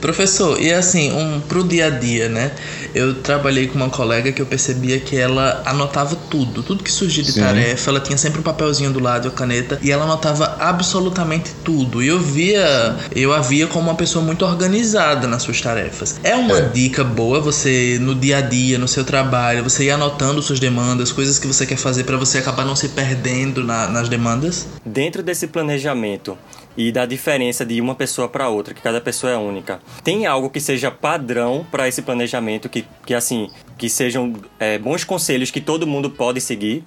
Professor, 0.00 0.60
e 0.60 0.72
assim, 0.72 1.12
um 1.12 1.40
pro 1.40 1.64
dia 1.64 1.86
a 1.86 1.90
dia, 1.90 2.28
né? 2.28 2.52
Eu 2.94 3.14
trabalhei 3.14 3.66
com 3.66 3.76
uma 3.76 3.90
colega 3.90 4.32
que 4.32 4.40
eu 4.40 4.46
percebia 4.46 4.98
que 4.98 5.16
ela 5.16 5.62
anotava 5.66 6.16
tudo, 6.30 6.62
tudo 6.62 6.82
que 6.82 6.90
surgia 6.90 7.22
de 7.22 7.32
Sim. 7.32 7.40
tarefa, 7.40 7.90
ela 7.90 8.00
tinha 8.00 8.16
sempre 8.16 8.40
um 8.40 8.42
papelzinho 8.42 8.92
do 8.92 9.00
lado, 9.00 9.28
a 9.28 9.30
caneta, 9.30 9.78
e 9.82 9.90
ela 9.90 10.04
anotava 10.04 10.56
absolutamente 10.58 11.50
tudo. 11.64 12.02
E 12.02 12.08
eu 12.08 12.18
via, 12.18 12.96
eu 13.14 13.32
a 13.32 13.40
via 13.40 13.66
como 13.66 13.88
uma 13.88 13.94
pessoa 13.94 14.24
muito 14.24 14.44
organizada 14.44 15.26
nas 15.26 15.42
suas 15.42 15.60
tarefas. 15.60 16.18
É 16.22 16.34
uma 16.34 16.58
é. 16.58 16.68
dica 16.68 17.04
boa 17.04 17.40
você 17.40 17.98
no 18.00 18.14
dia 18.14 18.38
a 18.38 18.40
dia, 18.40 18.78
no 18.78 18.88
seu 18.88 19.04
trabalho, 19.04 19.62
você 19.62 19.84
ir 19.84 19.90
anotando 19.90 20.40
suas 20.42 20.60
demandas, 20.60 21.12
coisas 21.12 21.38
que 21.38 21.46
você 21.46 21.66
quer 21.66 21.76
fazer 21.76 22.04
para 22.04 22.16
você 22.16 22.38
acabar 22.38 22.64
não 22.64 22.76
se 22.76 22.88
perdendo 22.88 23.62
na, 23.64 23.88
nas 23.88 24.08
demandas? 24.08 24.66
Dentro 24.84 25.22
desse 25.22 25.46
planejamento, 25.46 26.38
e 26.78 26.92
da 26.92 27.04
diferença 27.04 27.66
de 27.66 27.80
uma 27.80 27.96
pessoa 27.96 28.28
para 28.28 28.48
outra, 28.48 28.72
que 28.72 28.80
cada 28.80 29.00
pessoa 29.00 29.32
é 29.32 29.36
única. 29.36 29.80
Tem 30.04 30.26
algo 30.26 30.48
que 30.48 30.60
seja 30.60 30.92
padrão 30.92 31.66
para 31.68 31.88
esse 31.88 32.02
planejamento, 32.02 32.68
que, 32.68 32.86
que 33.04 33.12
assim, 33.12 33.50
que 33.76 33.90
sejam 33.90 34.32
é, 34.60 34.78
bons 34.78 35.02
conselhos 35.02 35.50
que 35.50 35.60
todo 35.60 35.88
mundo 35.88 36.08
pode 36.08 36.40
seguir, 36.40 36.84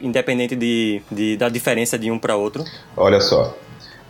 independente 0.00 0.56
de, 0.56 1.02
de 1.12 1.36
da 1.36 1.50
diferença 1.50 1.98
de 1.98 2.10
um 2.10 2.18
para 2.18 2.36
outro? 2.36 2.64
Olha 2.96 3.20
só, 3.20 3.54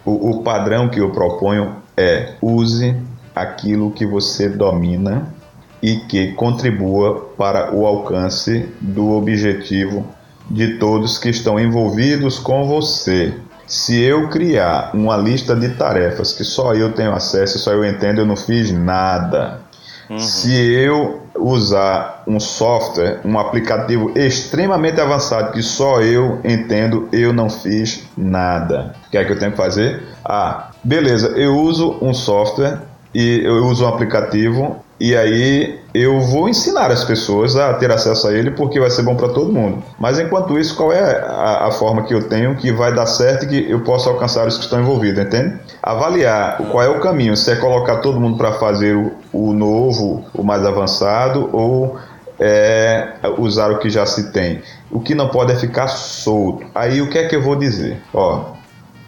o, 0.04 0.30
o 0.30 0.42
padrão 0.44 0.88
que 0.88 1.00
eu 1.00 1.10
proponho 1.10 1.82
é 1.96 2.34
use 2.40 2.94
aquilo 3.34 3.90
que 3.90 4.06
você 4.06 4.48
domina 4.48 5.34
e 5.82 5.96
que 6.08 6.32
contribua 6.34 7.32
para 7.36 7.74
o 7.74 7.84
alcance 7.86 8.68
do 8.80 9.10
objetivo 9.10 10.06
de 10.48 10.78
todos 10.78 11.18
que 11.18 11.28
estão 11.28 11.58
envolvidos 11.58 12.38
com 12.38 12.66
você. 12.68 13.34
Se 13.68 14.00
eu 14.00 14.28
criar 14.30 14.90
uma 14.94 15.16
lista 15.16 15.54
de 15.54 15.68
tarefas 15.68 16.32
que 16.32 16.42
só 16.42 16.74
eu 16.74 16.92
tenho 16.92 17.12
acesso, 17.12 17.58
só 17.58 17.72
eu 17.72 17.84
entendo, 17.84 18.20
eu 18.22 18.26
não 18.26 18.36
fiz 18.36 18.72
nada. 18.72 19.60
Uhum. 20.08 20.18
Se 20.18 20.54
eu 20.54 21.22
usar 21.34 22.22
um 22.26 22.40
software, 22.40 23.20
um 23.24 23.38
aplicativo 23.38 24.10
extremamente 24.16 24.98
avançado 25.00 25.52
que 25.52 25.62
só 25.62 26.00
eu 26.00 26.40
entendo, 26.42 27.08
eu 27.12 27.32
não 27.32 27.50
fiz 27.50 28.04
nada. 28.16 28.94
O 29.06 29.10
que 29.10 29.18
é 29.18 29.24
que 29.24 29.32
eu 29.32 29.38
tenho 29.38 29.50
que 29.50 29.56
fazer? 29.58 30.02
Ah, 30.24 30.70
beleza, 30.82 31.28
eu 31.36 31.56
uso 31.58 31.98
um 32.00 32.14
software 32.14 32.80
e 33.14 33.42
eu 33.44 33.66
uso 33.66 33.84
um 33.84 33.88
aplicativo 33.88 34.82
e 35.00 35.16
aí 35.16 35.78
eu 35.94 36.20
vou 36.20 36.48
ensinar 36.48 36.90
as 36.90 37.04
pessoas 37.04 37.56
a 37.56 37.74
ter 37.74 37.90
acesso 37.90 38.26
a 38.26 38.32
ele 38.32 38.50
porque 38.50 38.80
vai 38.80 38.90
ser 38.90 39.02
bom 39.02 39.14
para 39.14 39.28
todo 39.28 39.52
mundo. 39.52 39.82
Mas 39.98 40.18
enquanto 40.18 40.58
isso, 40.58 40.76
qual 40.76 40.92
é 40.92 41.20
a, 41.20 41.68
a, 41.68 41.70
forma 41.70 42.02
que 42.02 42.12
eu 42.12 42.28
tenho 42.28 42.56
que 42.56 42.72
vai 42.72 42.92
dar 42.92 43.06
certo 43.06 43.44
e 43.44 43.48
que 43.48 43.70
eu 43.70 43.80
posso 43.80 44.08
alcançar 44.08 44.46
os 44.46 44.56
que 44.56 44.64
estão 44.64 44.80
envolvidos, 44.80 45.24
entende? 45.24 45.56
Avaliar 45.82 46.58
qual 46.70 46.82
é 46.82 46.88
o 46.88 47.00
caminho, 47.00 47.36
se 47.36 47.50
é 47.50 47.56
colocar 47.56 47.98
todo 47.98 48.20
mundo 48.20 48.36
para 48.36 48.52
fazer 48.52 48.96
o, 48.96 49.12
o 49.32 49.52
novo, 49.52 50.24
o 50.34 50.42
mais 50.42 50.64
avançado 50.66 51.48
ou 51.52 51.96
é 52.40 53.14
usar 53.38 53.70
o 53.70 53.78
que 53.78 53.90
já 53.90 54.04
se 54.04 54.32
tem. 54.32 54.62
O 54.90 55.00
que 55.00 55.14
não 55.14 55.28
pode 55.28 55.52
é 55.52 55.56
ficar 55.56 55.88
solto. 55.88 56.66
Aí 56.74 57.00
o 57.00 57.08
que 57.08 57.18
é 57.18 57.28
que 57.28 57.36
eu 57.36 57.42
vou 57.42 57.56
dizer? 57.56 58.00
Ó, 58.12 58.52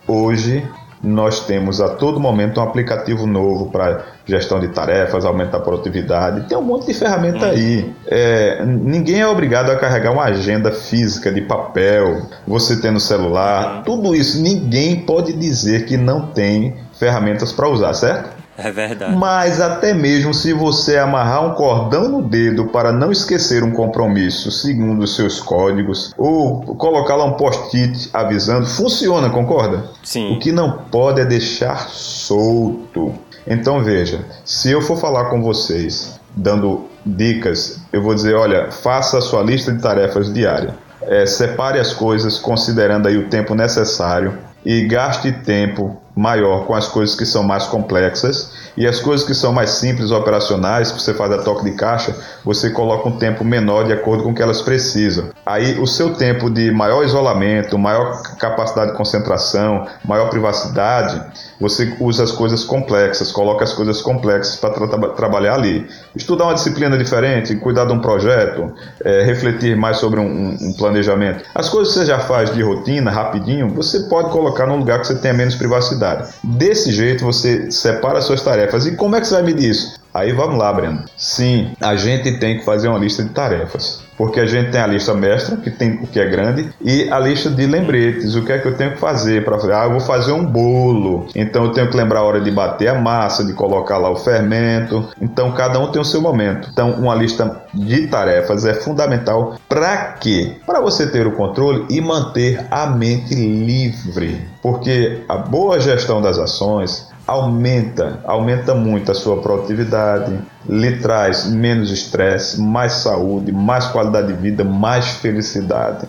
hoje 0.06 0.64
nós 1.02 1.46
temos 1.46 1.80
a 1.80 1.88
todo 1.88 2.20
momento 2.20 2.60
um 2.60 2.62
aplicativo 2.62 3.26
novo 3.26 3.70
para 3.70 4.04
gestão 4.26 4.60
de 4.60 4.68
tarefas, 4.68 5.24
aumentar 5.24 5.58
a 5.58 5.60
produtividade. 5.60 6.48
Tem 6.48 6.56
um 6.56 6.62
monte 6.62 6.86
de 6.86 6.94
ferramenta 6.94 7.46
uhum. 7.46 7.52
aí. 7.52 7.94
É, 8.06 8.64
ninguém 8.64 9.20
é 9.20 9.26
obrigado 9.26 9.70
a 9.70 9.76
carregar 9.76 10.12
uma 10.12 10.24
agenda 10.24 10.70
física 10.70 11.32
de 11.32 11.40
papel, 11.40 12.22
você 12.46 12.80
tem 12.80 12.90
no 12.90 13.00
celular, 13.00 13.82
tudo 13.84 14.14
isso. 14.14 14.42
Ninguém 14.42 15.00
pode 15.00 15.32
dizer 15.32 15.86
que 15.86 15.96
não 15.96 16.26
tem 16.26 16.76
ferramentas 16.98 17.52
para 17.52 17.68
usar, 17.68 17.94
certo? 17.94 18.39
É 18.58 18.70
verdade. 18.70 19.16
Mas 19.16 19.60
até 19.60 19.94
mesmo 19.94 20.34
se 20.34 20.52
você 20.52 20.98
amarrar 20.98 21.46
um 21.46 21.54
cordão 21.54 22.08
no 22.08 22.22
dedo 22.22 22.66
para 22.66 22.92
não 22.92 23.10
esquecer 23.10 23.62
um 23.62 23.70
compromisso 23.70 24.50
segundo 24.50 25.02
os 25.02 25.16
seus 25.16 25.40
códigos, 25.40 26.12
ou 26.18 26.60
colocar 26.76 27.16
lá 27.16 27.24
um 27.24 27.32
post-it 27.32 28.10
avisando, 28.12 28.66
funciona, 28.66 29.30
concorda? 29.30 29.84
Sim. 30.02 30.34
O 30.34 30.38
que 30.38 30.52
não 30.52 30.78
pode 30.90 31.20
é 31.20 31.24
deixar 31.24 31.88
solto. 31.88 33.14
Então 33.46 33.82
veja, 33.82 34.24
se 34.44 34.70
eu 34.70 34.82
for 34.82 34.98
falar 34.98 35.26
com 35.26 35.42
vocês 35.42 36.20
dando 36.36 36.86
dicas, 37.04 37.80
eu 37.92 38.02
vou 38.02 38.14
dizer, 38.14 38.34
olha, 38.34 38.70
faça 38.70 39.18
a 39.18 39.20
sua 39.20 39.42
lista 39.42 39.72
de 39.72 39.80
tarefas 39.80 40.32
diária. 40.32 40.74
É, 41.02 41.24
separe 41.24 41.80
as 41.80 41.94
coisas 41.94 42.38
considerando 42.38 43.08
aí 43.08 43.16
o 43.16 43.28
tempo 43.28 43.54
necessário 43.54 44.36
e 44.64 44.86
gaste 44.86 45.32
tempo 45.32 46.00
maior 46.16 46.66
com 46.66 46.74
as 46.74 46.88
coisas 46.88 47.14
que 47.14 47.24
são 47.24 47.42
mais 47.42 47.66
complexas 47.66 48.52
e 48.76 48.86
as 48.86 49.00
coisas 49.00 49.26
que 49.26 49.34
são 49.34 49.52
mais 49.52 49.70
simples 49.70 50.10
operacionais, 50.10 50.90
que 50.92 51.00
você 51.00 51.14
faz 51.14 51.32
a 51.32 51.38
toque 51.38 51.64
de 51.64 51.72
caixa, 51.72 52.14
você 52.44 52.70
coloca 52.70 53.08
um 53.08 53.18
tempo 53.18 53.44
menor 53.44 53.84
de 53.84 53.92
acordo 53.92 54.22
com 54.22 54.30
o 54.30 54.34
que 54.34 54.42
elas 54.42 54.62
precisam. 54.62 55.30
Aí 55.44 55.78
o 55.78 55.86
seu 55.86 56.14
tempo 56.14 56.50
de 56.50 56.70
maior 56.70 57.04
isolamento, 57.04 57.78
maior 57.78 58.22
capacidade 58.38 58.92
de 58.92 58.96
concentração, 58.96 59.86
maior 60.04 60.30
privacidade, 60.30 61.20
você 61.60 61.94
usa 62.00 62.24
as 62.24 62.32
coisas 62.32 62.64
complexas, 62.64 63.30
coloca 63.32 63.64
as 63.64 63.72
coisas 63.72 64.00
complexas 64.00 64.56
para 64.56 64.70
tra 64.70 65.08
trabalhar 65.10 65.54
ali. 65.54 65.86
Estudar 66.16 66.44
uma 66.44 66.54
disciplina 66.54 66.96
diferente, 66.96 67.54
cuidar 67.56 67.84
de 67.84 67.92
um 67.92 67.98
projeto, 67.98 68.72
é, 69.04 69.22
refletir 69.22 69.76
mais 69.76 69.98
sobre 69.98 70.20
um, 70.20 70.56
um, 70.60 70.72
planejamento. 70.72 71.44
As 71.54 71.68
coisas 71.68 71.92
que 71.92 72.00
você 72.00 72.06
já 72.06 72.20
faz 72.20 72.52
de 72.54 72.62
rotina, 72.62 73.10
rapidinho, 73.10 73.68
você 73.68 74.00
pode 74.08 74.30
colocar 74.30 74.66
num 74.66 74.76
lugar 74.76 75.00
que 75.00 75.06
você 75.06 75.16
tenha 75.16 75.34
menos 75.34 75.54
privacidade. 75.54 75.99
Desse 76.42 76.90
jeito 76.90 77.24
você 77.24 77.70
separa 77.70 78.20
suas 78.20 78.42
tarefas. 78.42 78.86
E 78.86 78.96
como 78.96 79.16
é 79.16 79.20
que 79.20 79.26
você 79.26 79.34
vai 79.34 79.42
medir 79.42 79.70
isso? 79.70 80.00
Aí 80.12 80.32
vamos 80.32 80.58
lá, 80.58 80.72
Breno. 80.72 81.04
Sim, 81.16 81.72
a 81.80 81.96
gente 81.96 82.38
tem 82.38 82.58
que 82.58 82.64
fazer 82.64 82.88
uma 82.88 82.98
lista 82.98 83.22
de 83.22 83.30
tarefas 83.30 84.10
porque 84.20 84.38
a 84.38 84.44
gente 84.44 84.70
tem 84.70 84.78
a 84.78 84.86
lista 84.86 85.14
mestra, 85.14 85.56
que 85.56 85.70
tem 85.70 85.94
o 85.94 86.06
que 86.06 86.20
é 86.20 86.28
grande, 86.28 86.68
e 86.78 87.10
a 87.10 87.18
lista 87.18 87.48
de 87.48 87.64
lembretes, 87.64 88.34
o 88.34 88.44
que 88.44 88.52
é 88.52 88.58
que 88.58 88.68
eu 88.68 88.76
tenho 88.76 88.92
que 88.92 88.98
fazer 88.98 89.46
para 89.46 89.56
ah, 89.56 89.86
eu 89.86 89.92
vou 89.92 90.00
fazer 90.00 90.32
um 90.32 90.44
bolo, 90.44 91.26
então 91.34 91.64
eu 91.64 91.72
tenho 91.72 91.88
que 91.88 91.96
lembrar 91.96 92.20
a 92.20 92.24
hora 92.24 92.38
de 92.38 92.50
bater 92.50 92.88
a 92.88 93.00
massa, 93.00 93.42
de 93.42 93.54
colocar 93.54 93.96
lá 93.96 94.10
o 94.10 94.16
fermento. 94.16 95.08
Então 95.18 95.52
cada 95.52 95.78
um 95.78 95.90
tem 95.90 96.02
o 96.02 96.04
seu 96.04 96.20
momento. 96.20 96.68
Então 96.70 96.90
uma 96.92 97.14
lista 97.14 97.62
de 97.72 98.08
tarefas 98.08 98.66
é 98.66 98.74
fundamental 98.74 99.54
para 99.66 100.12
quê? 100.20 100.56
Para 100.66 100.82
você 100.82 101.06
ter 101.06 101.26
o 101.26 101.32
controle 101.32 101.86
e 101.88 101.98
manter 101.98 102.66
a 102.70 102.88
mente 102.88 103.34
livre, 103.34 104.46
porque 104.60 105.22
a 105.30 105.38
boa 105.38 105.80
gestão 105.80 106.20
das 106.20 106.38
ações 106.38 107.09
aumenta, 107.30 108.18
aumenta 108.24 108.74
muito 108.74 109.12
a 109.12 109.14
sua 109.14 109.40
produtividade, 109.40 110.36
lhe 110.68 110.98
traz 110.98 111.46
menos 111.46 111.92
estresse, 111.92 112.60
mais 112.60 112.94
saúde, 112.94 113.52
mais 113.52 113.86
qualidade 113.86 114.26
de 114.26 114.32
vida, 114.32 114.64
mais 114.64 115.10
felicidade. 115.10 116.08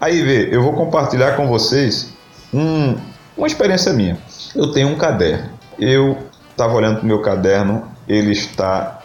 Aí 0.00 0.22
vê, 0.22 0.48
eu 0.54 0.62
vou 0.62 0.72
compartilhar 0.72 1.34
com 1.36 1.48
vocês 1.48 2.12
um, 2.54 2.96
uma 3.36 3.48
experiência 3.48 3.92
minha. 3.92 4.16
Eu 4.54 4.70
tenho 4.70 4.88
um 4.88 4.96
caderno. 4.96 5.50
Eu 5.76 6.16
estava 6.52 6.72
olhando 6.74 6.98
para 6.98 7.04
o 7.04 7.08
meu 7.08 7.20
caderno, 7.20 7.88
ele 8.06 8.30
está 8.30 9.00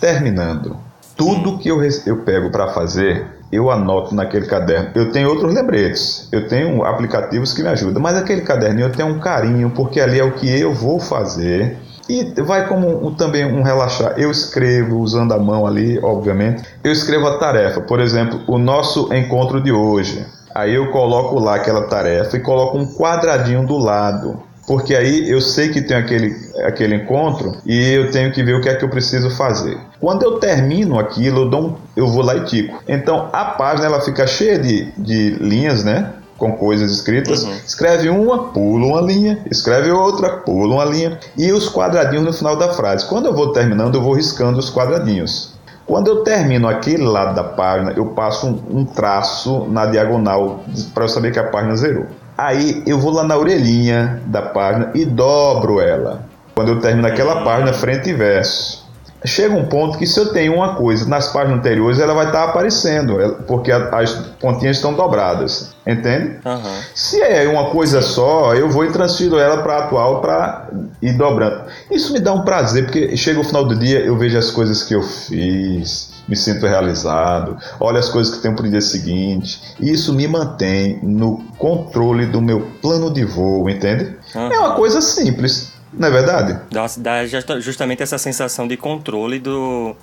terminando. 0.00 0.78
Tudo 1.14 1.58
que 1.58 1.68
eu, 1.68 1.82
eu 2.06 2.22
pego 2.22 2.48
para 2.50 2.68
fazer, 2.68 3.26
eu 3.52 3.70
anoto 3.70 4.14
naquele 4.14 4.46
caderno. 4.46 4.90
Eu 4.94 5.10
tenho 5.10 5.28
outros 5.28 5.54
lembretes, 5.54 6.28
eu 6.30 6.48
tenho 6.48 6.84
aplicativos 6.84 7.52
que 7.52 7.62
me 7.62 7.68
ajudam, 7.68 8.02
mas 8.02 8.16
aquele 8.16 8.42
caderninho 8.42 8.86
eu 8.86 8.92
tenho 8.92 9.08
um 9.08 9.18
carinho, 9.18 9.70
porque 9.70 10.00
ali 10.00 10.18
é 10.18 10.24
o 10.24 10.32
que 10.32 10.48
eu 10.48 10.72
vou 10.72 11.00
fazer. 11.00 11.76
E 12.08 12.40
vai 12.42 12.66
como 12.66 13.06
um, 13.06 13.14
também 13.14 13.44
um 13.44 13.62
relaxar. 13.62 14.14
Eu 14.16 14.30
escrevo 14.30 14.98
usando 14.98 15.32
a 15.32 15.38
mão 15.38 15.64
ali, 15.64 15.98
obviamente. 16.02 16.64
Eu 16.82 16.90
escrevo 16.90 17.26
a 17.28 17.38
tarefa, 17.38 17.80
por 17.80 18.00
exemplo, 18.00 18.40
o 18.48 18.58
nosso 18.58 19.14
encontro 19.14 19.60
de 19.60 19.70
hoje. 19.70 20.26
Aí 20.52 20.74
eu 20.74 20.90
coloco 20.90 21.38
lá 21.38 21.54
aquela 21.54 21.82
tarefa 21.82 22.36
e 22.36 22.40
coloco 22.40 22.76
um 22.76 22.94
quadradinho 22.96 23.64
do 23.64 23.78
lado 23.78 24.49
porque 24.70 24.94
aí 24.94 25.28
eu 25.28 25.40
sei 25.40 25.70
que 25.70 25.82
tem 25.82 25.96
aquele, 25.96 26.32
aquele 26.64 26.94
encontro 26.94 27.56
e 27.66 27.92
eu 27.92 28.12
tenho 28.12 28.30
que 28.30 28.40
ver 28.40 28.54
o 28.54 28.60
que 28.60 28.68
é 28.68 28.76
que 28.76 28.84
eu 28.84 28.88
preciso 28.88 29.28
fazer. 29.28 29.76
Quando 29.98 30.22
eu 30.22 30.38
termino 30.38 30.96
aquilo, 30.96 31.52
eu, 31.52 31.58
um, 31.58 31.74
eu 31.96 32.06
vou 32.06 32.22
lá 32.22 32.36
e 32.36 32.44
tico. 32.44 32.80
Então 32.86 33.28
a 33.32 33.46
página 33.46 33.86
ela 33.86 34.00
fica 34.00 34.28
cheia 34.28 34.60
de, 34.60 34.92
de 34.96 35.30
linhas, 35.40 35.82
né? 35.82 36.12
com 36.38 36.52
coisas 36.52 36.92
escritas, 36.92 37.42
uhum. 37.42 37.52
escreve 37.66 38.08
uma, 38.10 38.44
pula 38.44 38.86
uma 38.86 39.00
linha, 39.00 39.40
escreve 39.50 39.90
outra, 39.90 40.36
pula 40.38 40.76
uma 40.76 40.84
linha, 40.84 41.18
e 41.36 41.52
os 41.52 41.68
quadradinhos 41.68 42.24
no 42.24 42.32
final 42.32 42.56
da 42.56 42.72
frase. 42.72 43.06
Quando 43.06 43.26
eu 43.26 43.34
vou 43.34 43.52
terminando, 43.52 43.96
eu 43.96 44.00
vou 44.00 44.14
riscando 44.14 44.58
os 44.58 44.72
quadradinhos. 44.72 45.52
Quando 45.84 46.06
eu 46.06 46.22
termino 46.22 46.68
aquele 46.68 47.02
lado 47.02 47.34
da 47.34 47.42
página, 47.42 47.92
eu 47.96 48.06
passo 48.06 48.46
um, 48.46 48.78
um 48.78 48.84
traço 48.84 49.66
na 49.68 49.84
diagonal 49.86 50.64
para 50.94 51.04
eu 51.04 51.08
saber 51.08 51.32
que 51.32 51.38
a 51.40 51.44
página 51.44 51.74
zerou. 51.74 52.06
Aí 52.40 52.82
eu 52.86 52.98
vou 52.98 53.12
lá 53.12 53.22
na 53.22 53.36
orelhinha 53.36 54.22
da 54.24 54.40
página 54.40 54.90
e 54.94 55.04
dobro 55.04 55.78
ela. 55.78 56.22
Quando 56.54 56.68
eu 56.68 56.80
termino 56.80 57.06
aquela 57.06 57.44
página, 57.44 57.72
frente 57.72 58.08
e 58.08 58.14
verso. 58.14 58.88
Chega 59.22 59.54
um 59.54 59.66
ponto 59.66 59.98
que 59.98 60.06
se 60.06 60.18
eu 60.18 60.32
tenho 60.32 60.54
uma 60.54 60.74
coisa 60.76 61.06
nas 61.06 61.30
páginas 61.30 61.58
anteriores, 61.58 62.00
ela 62.00 62.14
vai 62.14 62.26
estar 62.26 62.44
aparecendo, 62.44 63.36
porque 63.46 63.70
as 63.70 64.12
pontinhas 64.40 64.76
estão 64.76 64.94
dobradas, 64.94 65.74
entende? 65.86 66.38
Uhum. 66.42 66.80
Se 66.94 67.20
é 67.20 67.46
uma 67.46 67.66
coisa 67.66 68.00
só, 68.00 68.54
eu 68.54 68.70
vou 68.70 68.86
e 68.86 68.90
transfiro 68.90 69.38
ela 69.38 69.62
para 69.62 69.74
a 69.74 69.78
atual 69.84 70.22
para 70.22 70.68
ir 71.02 71.12
dobrando. 71.12 71.64
Isso 71.90 72.14
me 72.14 72.20
dá 72.20 72.32
um 72.32 72.40
prazer, 72.42 72.84
porque 72.84 73.14
chega 73.14 73.38
o 73.38 73.44
final 73.44 73.64
do 73.64 73.76
dia, 73.76 74.00
eu 74.00 74.16
vejo 74.16 74.38
as 74.38 74.50
coisas 74.50 74.82
que 74.82 74.94
eu 74.94 75.02
fiz, 75.02 76.12
me 76.30 76.36
sinto 76.36 76.64
realizado, 76.64 77.58
olho 77.80 77.98
as 77.98 78.08
coisas 78.08 78.32
que 78.32 78.40
tenho 78.40 78.54
para 78.54 78.64
o 78.64 78.70
dia 78.70 78.80
seguinte, 78.80 79.60
e 79.80 79.90
isso 79.90 80.14
me 80.14 80.28
mantém 80.28 81.00
no 81.02 81.38
controle 81.58 82.24
do 82.26 82.40
meu 82.40 82.70
plano 82.80 83.12
de 83.12 83.24
voo, 83.24 83.68
entende? 83.68 84.16
Uhum. 84.34 84.52
É 84.52 84.58
uma 84.60 84.74
coisa 84.76 85.00
simples, 85.00 85.72
não 85.92 86.06
é 86.06 86.10
verdade? 86.10 86.56
Dá, 86.70 86.86
dá 86.98 87.26
justamente 87.58 88.00
essa 88.00 88.16
sensação 88.16 88.68
de 88.68 88.76
controle 88.76 89.40
do, 89.40 89.96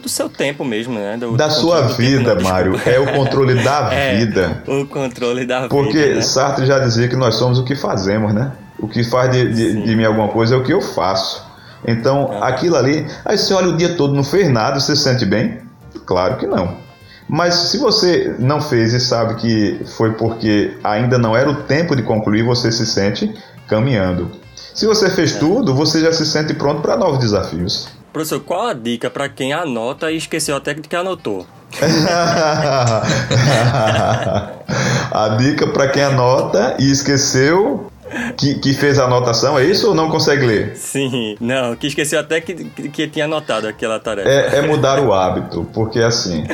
do, 0.00 0.08
seu 0.08 0.28
tempo 0.28 0.64
mesmo, 0.64 0.94
né? 0.94 1.16
Do, 1.16 1.36
da 1.36 1.50
sua 1.50 1.82
vida, 1.82 2.36
Mário. 2.36 2.80
É 2.86 3.00
o 3.00 3.12
controle 3.12 3.62
da 3.64 3.90
é, 3.92 4.14
vida. 4.14 4.62
O 4.68 4.86
controle 4.86 5.44
da 5.44 5.68
Porque 5.68 5.92
vida. 5.92 6.04
Porque 6.04 6.14
né? 6.14 6.22
Sartre 6.22 6.64
já 6.64 6.78
dizia 6.78 7.08
que 7.08 7.16
nós 7.16 7.34
somos 7.34 7.58
o 7.58 7.64
que 7.64 7.74
fazemos, 7.74 8.32
né? 8.32 8.52
O 8.78 8.86
que 8.86 9.02
faz 9.02 9.32
de, 9.32 9.52
de, 9.52 9.82
de 9.82 9.96
mim 9.96 10.04
alguma 10.04 10.28
coisa 10.28 10.54
é 10.54 10.58
o 10.58 10.62
que 10.62 10.72
eu 10.72 10.80
faço. 10.80 11.45
Então, 11.86 12.32
é. 12.32 12.42
aquilo 12.42 12.76
ali, 12.76 13.06
aí 13.24 13.38
você 13.38 13.54
olha 13.54 13.68
o 13.68 13.76
dia 13.76 13.94
todo, 13.94 14.14
não 14.14 14.24
fez 14.24 14.50
nada, 14.50 14.80
você 14.80 14.96
se 14.96 15.02
sente 15.02 15.24
bem? 15.24 15.60
Claro 16.04 16.36
que 16.36 16.46
não. 16.46 16.76
Mas 17.28 17.54
se 17.54 17.78
você 17.78 18.34
não 18.38 18.60
fez 18.60 18.92
e 18.92 19.00
sabe 19.00 19.34
que 19.36 19.80
foi 19.96 20.12
porque 20.12 20.76
ainda 20.84 21.18
não 21.18 21.36
era 21.36 21.50
o 21.50 21.62
tempo 21.62 21.96
de 21.96 22.02
concluir, 22.02 22.42
você 22.42 22.70
se 22.70 22.86
sente 22.86 23.34
caminhando. 23.68 24.30
Se 24.74 24.86
você 24.86 25.10
fez 25.10 25.34
é. 25.34 25.38
tudo, 25.38 25.74
você 25.74 26.00
já 26.00 26.12
se 26.12 26.24
sente 26.26 26.54
pronto 26.54 26.82
para 26.82 26.96
novos 26.96 27.18
desafios. 27.18 27.88
Professor, 28.12 28.40
qual 28.40 28.68
a 28.68 28.72
dica 28.72 29.10
para 29.10 29.28
quem 29.28 29.52
anota 29.52 30.10
e 30.10 30.16
esqueceu 30.16 30.56
até 30.56 30.74
que 30.74 30.96
anotou? 30.96 31.46
a 35.10 35.28
dica 35.38 35.66
para 35.66 35.88
quem 35.88 36.02
anota 36.02 36.76
e 36.78 36.90
esqueceu 36.90 37.90
que, 38.36 38.54
que, 38.58 38.74
fez 38.74 38.98
a 38.98 39.04
anotação, 39.04 39.58
é 39.58 39.64
isso 39.64 39.88
ou 39.88 39.94
não 39.94 40.08
consegue 40.10 40.46
ler? 40.46 40.76
Sim, 40.76 41.36
não, 41.40 41.74
que 41.76 41.86
esqueceu 41.86 42.20
até 42.20 42.40
que, 42.40 42.54
que 42.54 43.08
tinha 43.08 43.24
anotado 43.24 43.66
aquela 43.66 43.98
tarefa. 43.98 44.28
É, 44.28 44.58
é 44.58 44.62
mudar 44.62 45.00
o 45.00 45.12
hábito, 45.12 45.68
porque 45.72 46.00
assim, 46.00 46.44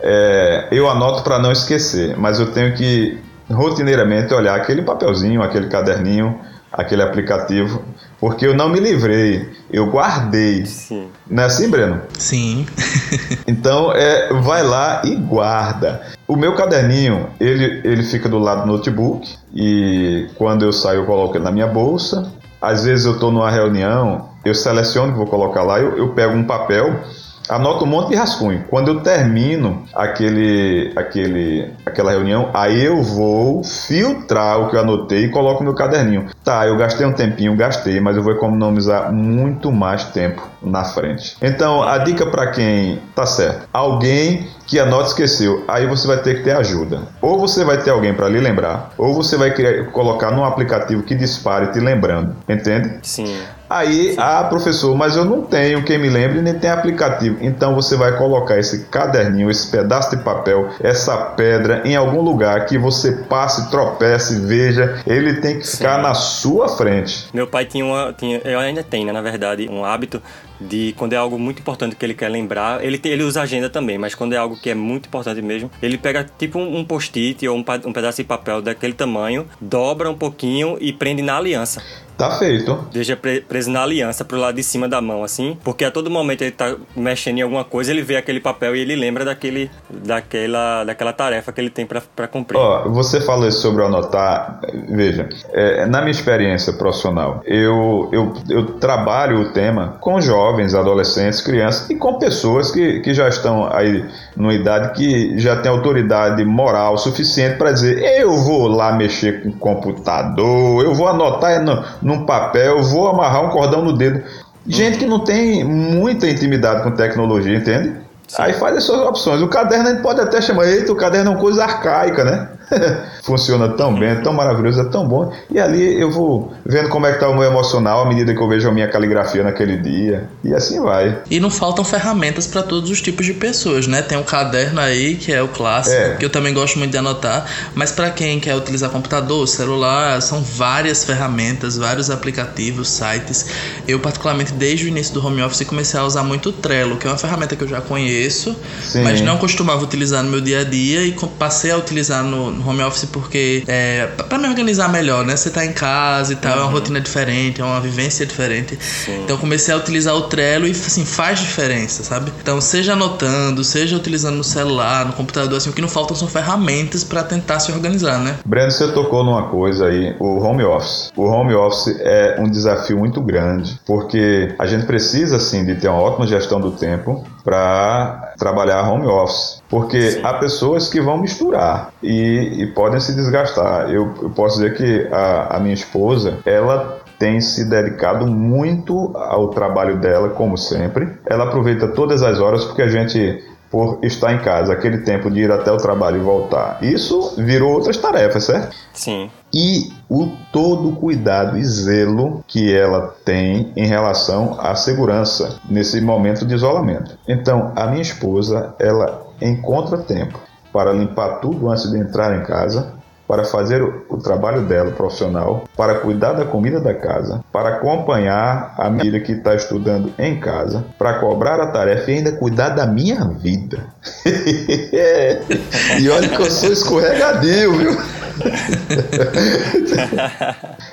é, 0.00 0.68
eu 0.72 0.88
anoto 0.88 1.22
para 1.22 1.38
não 1.38 1.52
esquecer, 1.52 2.16
mas 2.16 2.40
eu 2.40 2.52
tenho 2.52 2.74
que 2.74 3.18
rotineiramente 3.50 4.32
olhar 4.32 4.54
aquele 4.54 4.82
papelzinho, 4.82 5.42
aquele 5.42 5.68
caderninho, 5.68 6.40
aquele 6.72 7.02
aplicativo, 7.02 7.84
porque 8.20 8.46
eu 8.46 8.54
não 8.54 8.68
me 8.68 8.78
livrei, 8.78 9.48
eu 9.72 9.86
guardei. 9.86 10.66
Sim. 10.66 11.08
Não 11.28 11.42
é 11.42 11.46
assim, 11.46 11.70
Breno? 11.70 12.02
Sim. 12.18 12.66
então, 13.48 13.92
é, 13.92 14.34
vai 14.42 14.62
lá 14.62 15.00
e 15.04 15.16
guarda. 15.16 16.02
O 16.28 16.36
meu 16.36 16.54
caderninho, 16.54 17.28
ele, 17.40 17.80
ele 17.82 18.02
fica 18.02 18.28
do 18.28 18.38
lado 18.38 18.62
do 18.62 18.66
notebook 18.66 19.36
e 19.54 20.28
quando 20.36 20.64
eu 20.64 20.72
saio 20.72 21.00
eu 21.00 21.06
coloco 21.06 21.36
ele 21.36 21.44
na 21.44 21.50
minha 21.50 21.66
bolsa. 21.66 22.30
Às 22.60 22.84
vezes 22.84 23.06
eu 23.06 23.14
estou 23.14 23.32
numa 23.32 23.50
reunião, 23.50 24.28
eu 24.44 24.54
seleciono 24.54 25.12
que 25.12 25.18
vou 25.18 25.26
colocar 25.26 25.62
lá, 25.62 25.80
eu, 25.80 25.96
eu 25.96 26.08
pego 26.10 26.34
um 26.34 26.44
papel 26.44 27.00
anoto 27.48 27.84
um 27.84 27.88
monte 27.88 28.10
de 28.10 28.14
rascunho. 28.14 28.64
Quando 28.68 28.88
eu 28.88 29.00
termino 29.00 29.84
aquele, 29.94 30.92
aquele, 30.96 31.72
aquela 31.84 32.10
reunião, 32.10 32.50
aí 32.54 32.84
eu 32.84 33.02
vou 33.02 33.64
filtrar 33.64 34.60
o 34.60 34.68
que 34.68 34.76
eu 34.76 34.80
anotei 34.80 35.24
e 35.24 35.30
coloco 35.30 35.60
no 35.60 35.70
meu 35.70 35.74
caderninho. 35.74 36.26
Tá, 36.44 36.66
eu 36.66 36.76
gastei 36.76 37.06
um 37.06 37.12
tempinho, 37.12 37.56
gastei, 37.56 38.00
mas 38.00 38.16
eu 38.16 38.22
vou 38.22 38.32
economizar 38.32 39.12
muito 39.12 39.72
mais 39.72 40.04
tempo 40.04 40.46
na 40.62 40.84
frente. 40.84 41.36
Então, 41.42 41.82
a 41.82 41.98
dica 41.98 42.26
para 42.26 42.50
quem 42.50 43.00
tá 43.14 43.26
certo, 43.26 43.68
alguém 43.72 44.48
que 44.66 44.78
a 44.78 44.86
nota 44.86 45.08
esqueceu, 45.08 45.64
aí 45.66 45.86
você 45.86 46.06
vai 46.06 46.18
ter 46.18 46.36
que 46.36 46.44
ter 46.44 46.52
ajuda. 46.52 47.02
Ou 47.20 47.38
você 47.38 47.64
vai 47.64 47.78
ter 47.78 47.90
alguém 47.90 48.14
para 48.14 48.28
lhe 48.28 48.38
lembrar, 48.38 48.90
ou 48.96 49.14
você 49.14 49.36
vai 49.36 49.52
criar, 49.52 49.86
colocar 49.86 50.30
num 50.30 50.44
aplicativo 50.44 51.02
que 51.02 51.14
dispare 51.14 51.72
te 51.72 51.80
lembrando, 51.80 52.36
entende? 52.48 52.98
Sim. 53.02 53.36
Aí, 53.70 54.14
Sim. 54.14 54.16
ah, 54.18 54.42
professor, 54.48 54.96
mas 54.96 55.14
eu 55.14 55.24
não 55.24 55.42
tenho 55.42 55.84
quem 55.84 55.96
me 55.96 56.08
lembre 56.08 56.42
nem 56.42 56.58
tem 56.58 56.68
aplicativo. 56.68 57.38
Então 57.40 57.72
você 57.72 57.96
vai 57.96 58.18
colocar 58.18 58.58
esse 58.58 58.86
caderninho, 58.86 59.48
esse 59.48 59.70
pedaço 59.70 60.10
de 60.16 60.24
papel, 60.24 60.70
essa 60.80 61.16
pedra 61.16 61.82
em 61.84 61.94
algum 61.94 62.20
lugar 62.20 62.66
que 62.66 62.76
você 62.76 63.12
passe, 63.12 63.70
tropece, 63.70 64.40
veja. 64.40 65.00
Ele 65.06 65.34
tem 65.34 65.60
que 65.60 65.66
ficar 65.68 65.96
Sim. 65.96 66.02
na 66.02 66.14
sua 66.14 66.68
frente. 66.68 67.28
Meu 67.32 67.46
pai 67.46 67.64
tinha 67.64 67.84
uma, 67.84 68.12
tinha, 68.12 68.40
eu 68.44 68.58
ainda 68.58 68.82
tenho, 68.82 69.06
né, 69.06 69.12
na 69.12 69.22
verdade, 69.22 69.68
um 69.70 69.84
hábito 69.84 70.20
de 70.60 70.92
quando 70.96 71.14
é 71.14 71.16
algo 71.16 71.38
muito 71.38 71.60
importante 71.60 71.96
que 71.96 72.04
ele 72.04 72.12
quer 72.12 72.28
lembrar, 72.28 72.84
ele, 72.84 72.98
tem, 72.98 73.12
ele 73.12 73.22
usa 73.22 73.40
agenda 73.40 73.70
também, 73.70 73.96
mas 73.96 74.14
quando 74.14 74.34
é 74.34 74.36
algo 74.36 74.56
que 74.60 74.68
é 74.68 74.74
muito 74.74 75.06
importante 75.06 75.40
mesmo, 75.40 75.70
ele 75.80 75.96
pega 75.96 76.26
tipo 76.38 76.58
um, 76.58 76.84
post-it 76.84 77.46
ou 77.48 77.56
um, 77.56 77.64
um 77.86 77.92
pedaço 77.92 78.18
de 78.18 78.24
papel 78.24 78.60
daquele 78.60 78.92
tamanho, 78.92 79.46
dobra 79.60 80.10
um 80.10 80.14
pouquinho 80.14 80.76
e 80.80 80.92
prende 80.92 81.22
na 81.22 81.36
aliança. 81.36 81.82
Tá 82.20 82.32
feito. 82.32 82.78
Deixa 82.92 83.16
preso 83.16 83.70
na 83.70 83.82
aliança 83.82 84.26
pro 84.26 84.36
lado 84.36 84.54
de 84.54 84.62
cima 84.62 84.86
da 84.86 85.00
mão, 85.00 85.24
assim. 85.24 85.56
Porque 85.64 85.86
a 85.86 85.90
todo 85.90 86.10
momento 86.10 86.42
ele 86.42 86.50
tá 86.50 86.76
mexendo 86.94 87.38
em 87.38 87.40
alguma 87.40 87.64
coisa, 87.64 87.90
ele 87.90 88.02
vê 88.02 88.16
aquele 88.16 88.40
papel 88.40 88.76
e 88.76 88.80
ele 88.80 88.94
lembra 88.94 89.24
daquele, 89.24 89.70
daquela, 89.88 90.84
daquela 90.84 91.14
tarefa 91.14 91.50
que 91.50 91.58
ele 91.62 91.70
tem 91.70 91.86
para 91.86 92.28
cumprir. 92.28 92.58
Ó, 92.58 92.84
oh, 92.84 92.90
você 92.90 93.22
falou 93.22 93.50
sobre 93.50 93.82
anotar. 93.82 94.60
Veja, 94.90 95.30
é, 95.50 95.86
na 95.86 96.00
minha 96.00 96.10
experiência 96.10 96.74
profissional, 96.74 97.40
eu, 97.46 98.10
eu, 98.12 98.34
eu 98.50 98.66
trabalho 98.74 99.40
o 99.40 99.52
tema 99.54 99.96
com 99.98 100.20
jovens, 100.20 100.74
adolescentes, 100.74 101.40
crianças 101.40 101.88
e 101.88 101.94
com 101.94 102.18
pessoas 102.18 102.70
que, 102.70 103.00
que 103.00 103.14
já 103.14 103.28
estão 103.28 103.66
aí 103.72 104.04
numa 104.36 104.52
idade 104.52 104.92
que 104.94 105.38
já 105.38 105.56
tem 105.56 105.70
autoridade 105.70 106.44
moral 106.44 106.98
suficiente 106.98 107.56
para 107.56 107.72
dizer: 107.72 107.98
eu 108.20 108.36
vou 108.36 108.68
lá 108.68 108.92
mexer 108.92 109.42
com 109.42 109.48
o 109.48 109.52
computador, 109.52 110.84
eu 110.84 110.94
vou 110.94 111.08
anotar 111.08 111.62
no, 111.62 111.82
num 112.10 112.26
papel, 112.26 112.82
vou 112.82 113.08
amarrar 113.08 113.44
um 113.44 113.50
cordão 113.50 113.82
no 113.82 113.92
dedo. 113.92 114.22
Gente 114.66 114.98
que 114.98 115.06
não 115.06 115.20
tem 115.20 115.64
muita 115.64 116.28
intimidade 116.28 116.82
com 116.82 116.90
tecnologia, 116.90 117.56
entende? 117.56 117.96
Sim. 118.28 118.42
Aí 118.42 118.52
faz 118.52 118.76
as 118.76 118.84
suas 118.84 119.00
opções. 119.00 119.40
O 119.42 119.48
caderno 119.48 119.88
a 119.88 119.90
gente 119.92 120.02
pode 120.02 120.20
até 120.20 120.40
chamar, 120.40 120.66
eita, 120.66 120.92
o 120.92 120.96
caderno 120.96 121.30
é 121.30 121.34
uma 121.34 121.40
coisa 121.40 121.64
arcaica, 121.64 122.24
né? 122.24 122.48
Funciona 123.22 123.68
tão 123.70 123.94
bem, 123.94 124.10
é 124.10 124.14
tão 124.16 124.32
maravilhoso, 124.32 124.80
é 124.80 124.84
tão 124.84 125.06
bom. 125.06 125.32
E 125.50 125.58
ali 125.58 126.00
eu 126.00 126.10
vou 126.10 126.52
vendo 126.64 126.88
como 126.88 127.06
é 127.06 127.12
que 127.12 127.20
tá 127.20 127.28
o 127.28 127.34
meu 127.34 127.44
emocional 127.44 128.02
à 128.02 128.06
medida 128.06 128.34
que 128.34 128.40
eu 128.40 128.48
vejo 128.48 128.68
a 128.68 128.72
minha 128.72 128.88
caligrafia 128.88 129.42
naquele 129.42 129.76
dia. 129.76 130.28
E 130.44 130.54
assim 130.54 130.80
vai. 130.80 131.18
E 131.30 131.40
não 131.40 131.50
faltam 131.50 131.84
ferramentas 131.84 132.46
para 132.46 132.62
todos 132.62 132.90
os 132.90 133.00
tipos 133.00 133.26
de 133.26 133.34
pessoas, 133.34 133.86
né? 133.86 134.02
Tem 134.02 134.16
um 134.16 134.22
caderno 134.22 134.80
aí, 134.80 135.16
que 135.16 135.32
é 135.32 135.42
o 135.42 135.48
clássico, 135.48 135.96
é. 135.96 136.16
que 136.16 136.24
eu 136.24 136.30
também 136.30 136.54
gosto 136.54 136.78
muito 136.78 136.90
de 136.90 136.98
anotar. 136.98 137.46
Mas 137.74 137.92
para 137.92 138.10
quem 138.10 138.38
quer 138.40 138.54
utilizar 138.54 138.90
computador, 138.90 139.46
celular, 139.46 140.20
são 140.22 140.42
várias 140.42 141.04
ferramentas, 141.04 141.76
vários 141.76 142.10
aplicativos, 142.10 142.88
sites. 142.88 143.46
Eu, 143.86 143.98
particularmente, 143.98 144.52
desde 144.52 144.86
o 144.86 144.88
início 144.88 145.12
do 145.14 145.24
home 145.24 145.42
office, 145.42 145.66
comecei 145.66 145.98
a 145.98 146.04
usar 146.04 146.22
muito 146.22 146.50
o 146.50 146.52
Trello, 146.52 146.96
que 146.96 147.06
é 147.06 147.10
uma 147.10 147.18
ferramenta 147.18 147.56
que 147.56 147.62
eu 147.62 147.68
já 147.68 147.80
conheço, 147.80 148.56
Sim. 148.82 149.02
mas 149.02 149.20
não 149.20 149.36
costumava 149.38 149.82
utilizar 149.82 150.22
no 150.22 150.30
meu 150.30 150.40
dia 150.40 150.60
a 150.60 150.64
dia 150.64 151.02
e 151.02 151.12
passei 151.38 151.70
a 151.70 151.76
utilizar 151.76 152.22
no 152.22 152.59
no 152.59 152.59
home 152.66 152.82
office 152.82 153.04
porque 153.06 153.64
é 153.66 154.06
para 154.06 154.38
me 154.38 154.48
organizar 154.48 154.88
melhor, 154.88 155.24
né? 155.24 155.36
Você 155.36 155.50
tá 155.50 155.64
em 155.64 155.72
casa 155.72 156.32
e 156.32 156.36
tal, 156.36 156.52
uhum. 156.52 156.58
é 156.58 156.60
uma 156.62 156.68
uhum. 156.68 156.74
rotina 156.74 157.00
diferente, 157.00 157.60
é 157.60 157.64
uma 157.64 157.80
vivência 157.80 158.26
diferente. 158.26 158.78
Sim. 158.80 159.22
Então 159.24 159.36
comecei 159.36 159.72
a 159.74 159.76
utilizar 159.76 160.14
o 160.14 160.22
Trello 160.22 160.66
e 160.66 160.70
assim 160.70 161.04
faz 161.04 161.40
diferença, 161.40 162.02
sabe? 162.02 162.32
Então 162.40 162.60
seja 162.60 162.92
anotando, 162.92 163.62
seja 163.64 163.96
utilizando 163.96 164.36
no 164.36 164.44
celular, 164.44 165.06
no 165.06 165.12
computador, 165.12 165.56
assim, 165.56 165.70
o 165.70 165.72
que 165.72 165.80
não 165.80 165.88
faltam 165.88 166.16
são 166.16 166.28
ferramentas 166.28 167.04
para 167.04 167.22
tentar 167.22 167.60
se 167.60 167.72
organizar, 167.72 168.18
né? 168.18 168.38
Breno, 168.44 168.70
você 168.70 168.92
tocou 168.92 169.24
numa 169.24 169.48
coisa 169.48 169.86
aí, 169.86 170.14
o 170.18 170.38
home 170.42 170.64
office. 170.64 171.10
O 171.16 171.24
home 171.24 171.54
office 171.54 171.96
é 172.00 172.36
um 172.40 172.50
desafio 172.50 172.98
muito 172.98 173.20
grande, 173.20 173.80
porque 173.86 174.54
a 174.58 174.66
gente 174.66 174.86
precisa 174.86 175.36
assim 175.36 175.64
de 175.64 175.74
ter 175.76 175.88
uma 175.88 176.00
ótima 176.00 176.26
gestão 176.26 176.60
do 176.60 176.72
tempo 176.72 177.24
para 177.42 178.34
trabalhar 178.38 178.88
home 178.88 179.06
office. 179.06 179.62
Porque 179.68 180.00
Sim. 180.12 180.20
há 180.22 180.34
pessoas 180.34 180.88
que 180.88 181.00
vão 181.00 181.18
misturar 181.18 181.92
e, 182.02 182.62
e 182.62 182.66
podem 182.68 183.00
se 183.00 183.14
desgastar. 183.14 183.90
Eu, 183.90 184.14
eu, 184.22 184.30
posso 184.30 184.56
dizer 184.56 184.76
que 184.76 185.08
a, 185.12 185.56
a 185.56 185.60
minha 185.60 185.74
esposa, 185.74 186.38
ela 186.44 187.00
tem 187.18 187.38
se 187.40 187.68
dedicado 187.68 188.26
muito 188.26 189.12
ao 189.14 189.48
trabalho 189.48 190.00
dela, 190.00 190.30
como 190.30 190.56
sempre. 190.56 191.06
Ela 191.26 191.44
aproveita 191.44 191.88
todas 191.88 192.22
as 192.22 192.40
horas 192.40 192.64
porque 192.64 192.80
a 192.80 192.88
gente 192.88 193.44
por 193.70 194.00
estar 194.02 194.32
em 194.34 194.40
casa, 194.40 194.72
aquele 194.72 194.98
tempo 194.98 195.30
de 195.30 195.40
ir 195.40 195.52
até 195.52 195.70
o 195.70 195.76
trabalho 195.76 196.16
e 196.16 196.24
voltar. 196.24 196.82
Isso 196.82 197.34
virou 197.38 197.72
outras 197.72 197.96
tarefas, 197.96 198.44
certo? 198.44 198.74
Sim. 198.92 199.30
E 199.54 199.92
o 200.08 200.28
todo 200.52 200.96
cuidado 200.96 201.56
e 201.56 201.64
zelo 201.64 202.44
que 202.48 202.74
ela 202.74 203.14
tem 203.24 203.72
em 203.76 203.86
relação 203.86 204.56
à 204.60 204.74
segurança 204.74 205.60
nesse 205.68 206.00
momento 206.00 206.44
de 206.44 206.54
isolamento. 206.54 207.16
Então, 207.28 207.72
a 207.76 207.86
minha 207.86 208.02
esposa, 208.02 208.74
ela 208.78 209.26
encontra 209.40 209.98
tempo 209.98 210.38
para 210.72 210.92
limpar 210.92 211.40
tudo 211.40 211.70
antes 211.70 211.90
de 211.90 211.98
entrar 211.98 212.36
em 212.36 212.44
casa, 212.44 212.94
para 213.30 213.44
fazer 213.44 213.80
o, 213.80 214.18
trabalho 214.18 214.62
dela 214.62 214.90
profissional, 214.90 215.62
para 215.76 216.00
cuidar 216.00 216.32
da 216.32 216.44
comida 216.44 216.80
da 216.80 216.92
casa, 216.92 217.44
para 217.52 217.76
acompanhar 217.76 218.74
a 218.76 218.90
minha 218.90 219.04
filha 219.04 219.20
que 219.20 219.30
está 219.30 219.54
estudando 219.54 220.12
em 220.18 220.40
casa, 220.40 220.84
para 220.98 221.20
cobrar 221.20 221.60
a 221.60 221.68
tarefa 221.68 222.10
e 222.10 222.16
ainda 222.16 222.32
cuidar 222.32 222.70
da 222.70 222.88
minha 222.88 223.24
vida. 223.26 223.86
e 225.96 226.08
olha 226.08 226.28
que 226.28 226.42
eu 226.42 226.50
sou 226.50 226.72
escorregadio, 226.72 227.72
viu? 227.74 227.92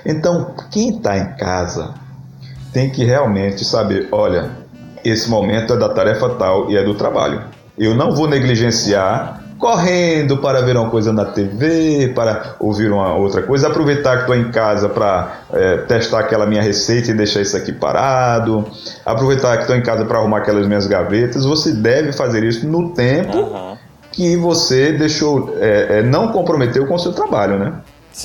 então, 0.05 0.53
quem 0.69 0.95
está 0.95 1.17
em 1.17 1.35
casa 1.37 1.95
tem 2.71 2.91
que 2.91 3.03
realmente 3.03 3.65
saber: 3.65 4.09
olha, 4.11 4.51
esse 5.03 5.27
momento 5.27 5.73
é 5.73 5.77
da 5.77 5.89
tarefa 5.89 6.29
tal 6.35 6.69
e 6.69 6.77
é 6.77 6.83
do 6.83 6.93
trabalho. 6.93 7.45
Eu 7.75 7.95
não 7.95 8.11
vou 8.11 8.27
negligenciar 8.27 9.46
correndo 9.57 10.37
para 10.37 10.61
ver 10.61 10.77
uma 10.77 10.89
coisa 10.89 11.11
na 11.11 11.25
TV, 11.25 12.11
para 12.13 12.55
ouvir 12.59 12.91
uma 12.91 13.15
outra 13.15 13.41
coisa, 13.41 13.67
aproveitar 13.67 14.17
que 14.17 14.21
estou 14.21 14.35
em 14.35 14.51
casa 14.51 14.87
para 14.87 15.41
é, 15.51 15.77
testar 15.77 16.19
aquela 16.19 16.45
minha 16.45 16.61
receita 16.61 17.11
e 17.11 17.13
deixar 17.13 17.41
isso 17.41 17.57
aqui 17.57 17.71
parado, 17.71 18.65
aproveitar 19.05 19.55
que 19.57 19.63
estou 19.63 19.75
em 19.75 19.81
casa 19.81 20.05
para 20.05 20.19
arrumar 20.19 20.39
aquelas 20.39 20.67
minhas 20.67 20.87
gavetas. 20.87 21.45
Você 21.45 21.71
deve 21.71 22.13
fazer 22.13 22.43
isso 22.43 22.67
no 22.67 22.91
tempo 22.91 23.37
uhum. 23.37 23.77
que 24.11 24.35
você 24.37 24.93
deixou, 24.93 25.55
é, 25.59 25.99
é, 25.99 26.03
não 26.03 26.31
comprometeu 26.31 26.85
com 26.85 26.95
o 26.95 26.99
seu 26.99 27.13
trabalho, 27.13 27.57
né? 27.57 27.73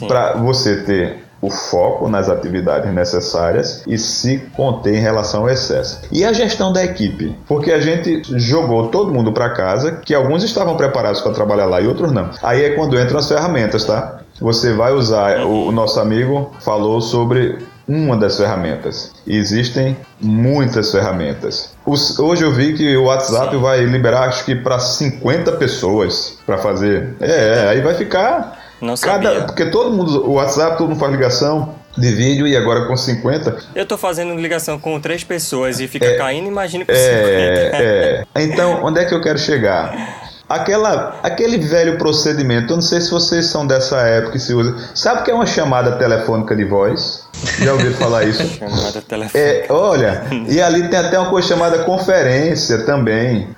Para 0.09 0.35
você 0.35 0.77
ter 0.83 1.22
o 1.43 1.51
foco 1.51 2.09
nas 2.09 2.29
atividades 2.29 2.95
necessárias 2.95 3.83
e 3.87 3.99
se 3.99 4.39
conter 4.57 4.95
em 4.95 5.01
relação 5.01 5.41
ao 5.41 5.51
excesso. 5.51 6.01
E 6.13 6.25
a 6.25 6.33
gestão 6.33 6.73
da 6.73 6.85
equipe, 6.85 7.37
porque 7.49 7.73
a 7.73 7.81
gente 7.81 8.23
jogou 8.39 8.89
todo 8.89 9.13
mundo 9.13 9.33
para 9.33 9.51
casa, 9.51 9.93
que 9.93 10.15
alguns 10.15 10.45
estavam 10.45 10.77
preparados 10.77 11.21
para 11.21 11.33
trabalhar 11.33 11.67
lá 11.67 11.81
e 11.81 11.87
outros 11.87 12.13
não. 12.13 12.31
Aí 12.43 12.65
é 12.65 12.71
quando 12.71 12.99
entram 12.99 13.19
as 13.19 13.29
ferramentas, 13.29 13.85
tá? 13.85 14.21
Você 14.41 14.73
vai 14.73 14.93
usar, 14.93 15.41
o, 15.45 15.69
o 15.69 15.73
nosso 15.73 15.99
amigo 15.99 16.53
falou 16.61 17.01
sobre 17.01 17.59
uma 17.89 18.17
das 18.17 18.37
ferramentas. 18.37 19.13
Existem 19.27 19.97
muitas 20.21 20.93
ferramentas. 20.93 21.75
Os, 21.85 22.19
hoje 22.19 22.45
eu 22.45 22.53
vi 22.53 22.75
que 22.75 22.97
o 22.97 23.05
WhatsApp 23.05 23.57
vai 23.57 23.85
liberar 23.85 24.29
acho 24.29 24.45
que 24.45 24.55
para 24.55 24.79
50 24.79 25.53
pessoas 25.53 26.39
para 26.47 26.59
fazer. 26.59 27.17
É, 27.21 27.69
aí 27.69 27.81
vai 27.81 27.95
ficar 27.95 28.62
não 28.83 28.97
sabia. 28.97 29.31
Cada, 29.31 29.45
porque 29.47 29.67
todo 29.67 29.93
mundo, 29.93 30.29
o 30.29 30.35
WhatsApp, 30.35 30.77
todo 30.77 30.89
mundo 30.89 30.99
faz 30.99 31.13
ligação 31.13 31.75
de 31.97 32.11
vídeo 32.11 32.47
e 32.47 32.57
agora 32.57 32.87
com 32.87 32.97
50. 32.97 33.57
Eu 33.75 33.87
tô 33.87 33.97
fazendo 33.97 34.35
ligação 34.35 34.79
com 34.79 34.99
três 35.01 35.23
pessoas 35.23 35.79
e 35.79 35.87
fica 35.87 36.07
é, 36.07 36.17
caindo, 36.17 36.49
imagine 36.49 36.85
com 36.85 36.93
é, 36.93 36.97
50. 36.97 37.77
É. 37.77 38.25
Então, 38.43 38.83
onde 38.83 39.01
é 39.01 39.05
que 39.05 39.15
eu 39.15 39.21
quero 39.21 39.39
chegar? 39.39 40.22
Aquela, 40.53 41.15
aquele 41.23 41.57
velho 41.57 41.97
procedimento, 41.97 42.75
eu 42.75 42.77
não 42.77 42.83
sei 42.83 43.01
se 43.01 43.11
vocês 43.11 43.47
são 43.47 43.67
dessa 43.67 43.97
época 44.01 44.37
e 44.37 44.41
se 44.41 44.53
usa. 44.53 44.77
Sabe 44.95 45.23
o 45.23 45.25
que 45.25 45.31
é 45.31 45.35
uma 45.35 45.47
chamada 45.47 45.93
telefônica 45.93 46.55
de 46.55 46.65
voz? 46.65 47.27
Já 47.59 47.73
ouviu 47.73 47.95
falar 47.95 48.25
isso? 48.25 48.45
Chamada 48.59 49.01
telefônica. 49.01 49.39
É, 49.39 49.67
olha, 49.71 50.25
e 50.47 50.61
ali 50.61 50.89
tem 50.89 50.99
até 50.99 51.19
uma 51.19 51.31
coisa 51.31 51.49
chamada 51.49 51.79
conferência 51.85 52.85
também. 52.85 53.49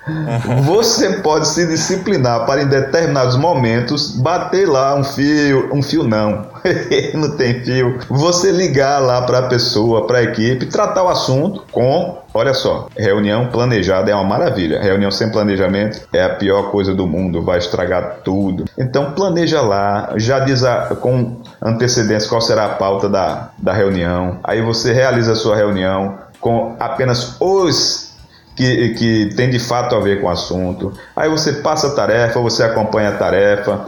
Você 0.63 1.17
pode 1.17 1.49
se 1.49 1.67
disciplinar 1.67 2.45
para 2.45 2.61
em 2.63 2.67
determinados 2.67 3.35
momentos 3.35 4.11
bater 4.11 4.65
lá 4.65 4.95
um 4.95 5.03
fio, 5.03 5.69
um 5.73 5.83
fio 5.83 6.03
não, 6.03 6.47
não 7.13 7.35
tem 7.37 7.63
fio. 7.63 7.99
Você 8.09 8.51
ligar 8.51 8.99
lá 8.99 9.21
para 9.21 9.39
a 9.39 9.47
pessoa, 9.47 10.07
para 10.07 10.19
a 10.19 10.23
equipe, 10.23 10.65
tratar 10.65 11.03
o 11.03 11.09
assunto 11.09 11.63
com 11.71 12.23
Olha 12.37 12.53
só, 12.53 12.89
reunião 12.97 13.47
planejada 13.47 14.11
é 14.11 14.13
uma 14.13 14.25
maravilha. 14.25 14.81
Reunião 14.81 15.09
sem 15.09 15.31
planejamento 15.31 16.05
é 16.11 16.21
a 16.21 16.31
pior 16.31 16.69
coisa 16.69 16.93
do 16.93 17.07
mundo, 17.07 17.41
vai 17.41 17.57
estragar 17.59 18.17
tudo. 18.25 18.65
Então 18.77 19.13
planeja 19.13 19.61
lá, 19.61 20.11
já 20.17 20.39
diz 20.39 20.61
a, 20.65 20.93
com 20.99 21.37
antecedência 21.61 22.27
qual 22.27 22.41
será 22.41 22.65
a 22.65 22.69
pauta 22.69 23.07
da, 23.07 23.51
da 23.57 23.71
reunião. 23.71 24.37
Aí 24.43 24.61
você 24.61 24.91
realiza 24.91 25.31
a 25.31 25.35
sua 25.35 25.55
reunião 25.55 26.17
com 26.41 26.75
apenas 26.77 27.37
os 27.39 28.13
que, 28.53 28.89
que 28.95 29.29
tem 29.35 29.49
de 29.49 29.59
fato 29.59 29.95
a 29.95 30.01
ver 30.01 30.19
com 30.19 30.27
o 30.27 30.29
assunto. 30.29 30.91
Aí 31.15 31.29
você 31.29 31.53
passa 31.53 31.87
a 31.87 31.95
tarefa, 31.95 32.39
você 32.41 32.63
acompanha 32.63 33.09
a 33.09 33.17
tarefa 33.17 33.87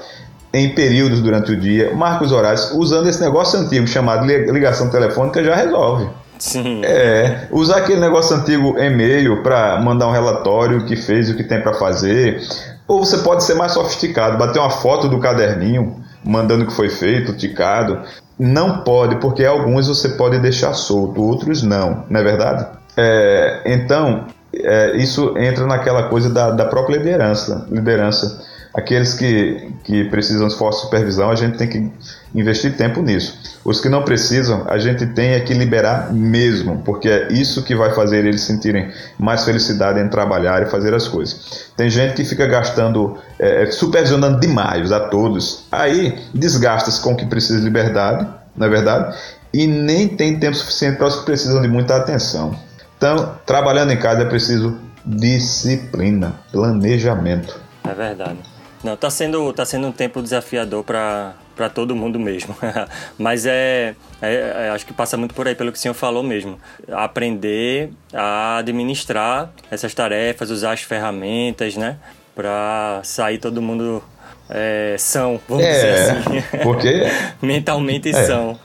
em 0.53 0.73
períodos 0.73 1.21
durante 1.21 1.51
o 1.51 1.57
dia, 1.57 1.93
marca 1.93 2.23
os 2.23 2.31
horários, 2.31 2.71
usando 2.71 3.07
esse 3.07 3.21
negócio 3.21 3.59
antigo 3.59 3.87
chamado 3.87 4.25
ligação 4.25 4.89
telefônica 4.89 5.43
já 5.43 5.55
resolve. 5.55 6.09
Sim. 6.39 6.81
É, 6.83 7.47
usar 7.51 7.77
aquele 7.77 7.99
negócio 7.99 8.35
antigo 8.35 8.77
e-mail 8.77 9.41
para 9.41 9.79
mandar 9.81 10.07
um 10.07 10.11
relatório 10.11 10.85
que 10.85 10.95
fez 10.95 11.29
o 11.29 11.35
que 11.35 11.43
tem 11.43 11.61
para 11.61 11.73
fazer. 11.73 12.41
Ou 12.87 13.03
você 13.03 13.17
pode 13.17 13.43
ser 13.43 13.55
mais 13.55 13.73
sofisticado, 13.73 14.37
bater 14.37 14.59
uma 14.59 14.69
foto 14.69 15.09
do 15.09 15.19
caderninho, 15.19 15.97
mandando 16.23 16.63
o 16.63 16.67
que 16.67 16.73
foi 16.73 16.89
feito, 16.89 17.33
ticado. 17.33 18.01
Não 18.39 18.79
pode, 18.83 19.15
porque 19.17 19.43
alguns 19.43 19.87
você 19.87 20.09
pode 20.09 20.39
deixar 20.39 20.73
solto, 20.73 21.21
outros 21.21 21.63
não, 21.63 22.05
não 22.09 22.19
é 22.19 22.23
verdade? 22.23 22.67
É, 22.95 23.61
então, 23.65 24.27
é, 24.53 24.95
isso 24.95 25.35
entra 25.37 25.65
naquela 25.65 26.03
coisa 26.03 26.29
da, 26.29 26.51
da 26.51 26.65
própria 26.65 26.97
liderança. 26.97 27.65
Liderança 27.69 28.41
Aqueles 28.77 29.15
que, 29.15 29.73
que 29.83 30.03
precisam 30.03 30.47
de 30.47 30.55
forte 30.55 30.81
supervisão, 30.81 31.31
a 31.31 31.35
gente 31.35 31.57
tem 31.57 31.67
que 31.67 31.91
investir 32.35 32.77
tempo 32.77 33.01
nisso. 33.01 33.35
Os 33.65 33.81
que 33.81 33.89
não 33.89 34.03
precisam, 34.03 34.65
a 34.67 34.77
gente 34.77 35.03
tem 35.07 35.31
é 35.31 35.39
que 35.39 35.51
liberar 35.51 36.13
mesmo, 36.13 36.83
porque 36.85 37.09
é 37.09 37.33
isso 37.33 37.63
que 37.63 37.73
vai 37.73 37.91
fazer 37.95 38.23
eles 38.23 38.41
sentirem 38.41 38.91
mais 39.17 39.43
felicidade 39.43 39.99
em 39.99 40.07
trabalhar 40.07 40.61
e 40.61 40.67
fazer 40.67 40.93
as 40.93 41.07
coisas. 41.07 41.71
Tem 41.75 41.89
gente 41.89 42.13
que 42.13 42.23
fica 42.23 42.45
gastando, 42.45 43.17
é, 43.39 43.63
é 43.63 43.71
supervisionando 43.71 44.39
demais 44.39 44.91
a 44.91 44.99
todos, 44.99 45.65
aí 45.71 46.15
desgasta-se 46.31 47.01
com 47.01 47.13
o 47.13 47.15
que 47.15 47.25
precisa 47.25 47.57
de 47.57 47.65
liberdade, 47.65 48.27
não 48.55 48.67
é 48.67 48.69
verdade? 48.69 49.17
E 49.51 49.65
nem 49.65 50.07
tem 50.07 50.37
tempo 50.37 50.55
suficiente 50.55 50.97
para 50.97 51.07
os 51.07 51.15
que 51.15 51.25
precisam 51.25 51.63
de 51.63 51.67
muita 51.67 51.95
atenção. 51.95 52.55
Então, 52.95 53.39
trabalhando 53.43 53.91
em 53.91 53.97
casa 53.97 54.21
é 54.21 54.25
preciso 54.25 54.77
disciplina, 55.03 56.35
planejamento. 56.51 57.59
É 57.83 57.93
verdade. 57.95 58.56
Não, 58.83 58.95
tá 58.95 59.09
sendo, 59.09 59.51
tá 59.53 59.65
sendo 59.65 59.87
um 59.87 59.91
tempo 59.91 60.21
desafiador 60.21 60.83
para 60.83 61.33
para 61.57 61.67
todo 61.67 61.95
mundo 61.95 62.19
mesmo. 62.19 62.55
Mas 63.17 63.47
é, 63.47 63.95
é, 64.21 64.67
é, 64.67 64.69
acho 64.69 64.85
que 64.85 64.93
passa 64.93 65.17
muito 65.17 65.33
por 65.33 65.47
aí, 65.47 65.55
pelo 65.55 65.71
que 65.71 65.77
o 65.77 65.81
senhor 65.81 65.95
falou 65.95 66.21
mesmo. 66.21 66.59
Aprender 66.91 67.89
a 68.13 68.57
administrar 68.57 69.49
essas 69.71 69.93
tarefas, 69.93 70.51
usar 70.51 70.73
as 70.73 70.83
ferramentas, 70.83 71.75
né? 71.75 71.97
Para 72.35 73.01
sair 73.03 73.39
todo 73.39 73.59
mundo 73.59 74.03
é, 74.47 74.95
são, 74.99 75.41
vamos 75.49 75.63
é, 75.63 75.73
dizer 75.73 76.11
assim. 76.11 76.57
Porque... 76.63 77.03
Mentalmente 77.41 78.09
é. 78.09 78.25
são. 78.25 78.59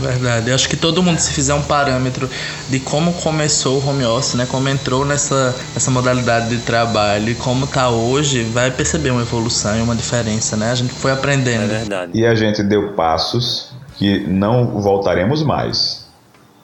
Verdade. 0.00 0.48
Eu 0.48 0.54
acho 0.54 0.68
que 0.68 0.76
todo 0.76 1.02
mundo, 1.02 1.18
se 1.18 1.32
fizer 1.32 1.54
um 1.54 1.62
parâmetro 1.62 2.28
de 2.68 2.80
como 2.80 3.12
começou 3.14 3.80
o 3.80 3.88
home 3.88 4.04
office, 4.04 4.34
né? 4.34 4.46
Como 4.50 4.68
entrou 4.68 5.04
nessa, 5.04 5.54
nessa 5.74 5.90
modalidade 5.90 6.48
de 6.48 6.58
trabalho 6.62 7.30
e 7.30 7.34
como 7.34 7.66
tá 7.66 7.88
hoje, 7.88 8.42
vai 8.42 8.70
perceber 8.70 9.10
uma 9.10 9.22
evolução 9.22 9.78
e 9.78 9.82
uma 9.82 9.94
diferença, 9.94 10.56
né? 10.56 10.72
A 10.72 10.74
gente 10.74 10.92
foi 10.92 11.12
aprendendo. 11.12 11.64
É 11.64 11.78
verdade. 11.78 12.12
E 12.14 12.26
a 12.26 12.34
gente 12.34 12.62
deu 12.62 12.92
passos 12.94 13.72
que 13.96 14.20
não 14.26 14.80
voltaremos 14.80 15.42
mais. 15.42 16.08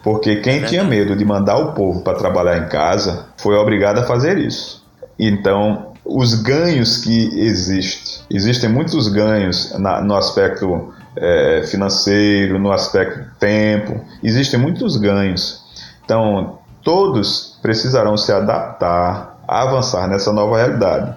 Porque 0.02 0.36
quem 0.36 0.62
é 0.62 0.66
tinha 0.66 0.84
medo 0.84 1.16
de 1.16 1.24
mandar 1.24 1.58
o 1.58 1.72
povo 1.72 2.00
para 2.02 2.16
trabalhar 2.16 2.58
em 2.58 2.68
casa 2.68 3.26
foi 3.36 3.56
obrigado 3.56 3.98
a 3.98 4.04
fazer 4.04 4.38
isso. 4.38 4.84
Então, 5.18 5.92
os 6.04 6.34
ganhos 6.34 6.98
que 6.98 7.40
existem, 7.40 8.22
existem 8.30 8.70
muitos 8.70 9.08
ganhos 9.08 9.76
na, 9.78 10.00
no 10.00 10.14
aspecto 10.14 10.94
é, 11.16 11.62
financeiro, 11.66 12.58
no 12.58 12.70
aspecto 12.70 13.30
tempo. 13.38 14.04
Existem 14.22 14.58
muitos 14.58 14.96
ganhos. 14.96 15.64
Então, 16.04 16.58
todos 16.82 17.58
precisarão 17.62 18.16
se 18.16 18.32
adaptar, 18.32 19.38
avançar 19.48 20.08
nessa 20.08 20.32
nova 20.32 20.56
realidade. 20.56 21.14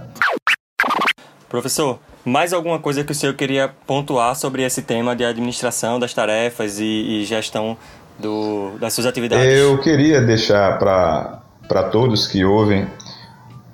Professor, 1.48 2.00
mais 2.24 2.54
alguma 2.54 2.80
coisa 2.80 3.04
que 3.04 3.12
o 3.12 3.16
senhor 3.16 3.34
queria 3.34 3.70
pontuar 3.86 4.36
sobre 4.36 4.64
esse 4.64 4.82
tema 4.82 5.16
de 5.16 5.26
administração 5.26 6.00
das 6.00 6.14
tarefas 6.14 6.80
e, 6.80 6.84
e 7.22 7.26
gestão 7.26 7.78
do, 8.18 8.78
das 8.80 8.94
suas 8.94 9.08
atividades? 9.08 9.46
Eu 9.46 9.80
queria 9.80 10.22
deixar 10.22 10.78
para 10.78 11.84
todos 11.92 12.28
que 12.28 12.44
ouvem 12.44 12.88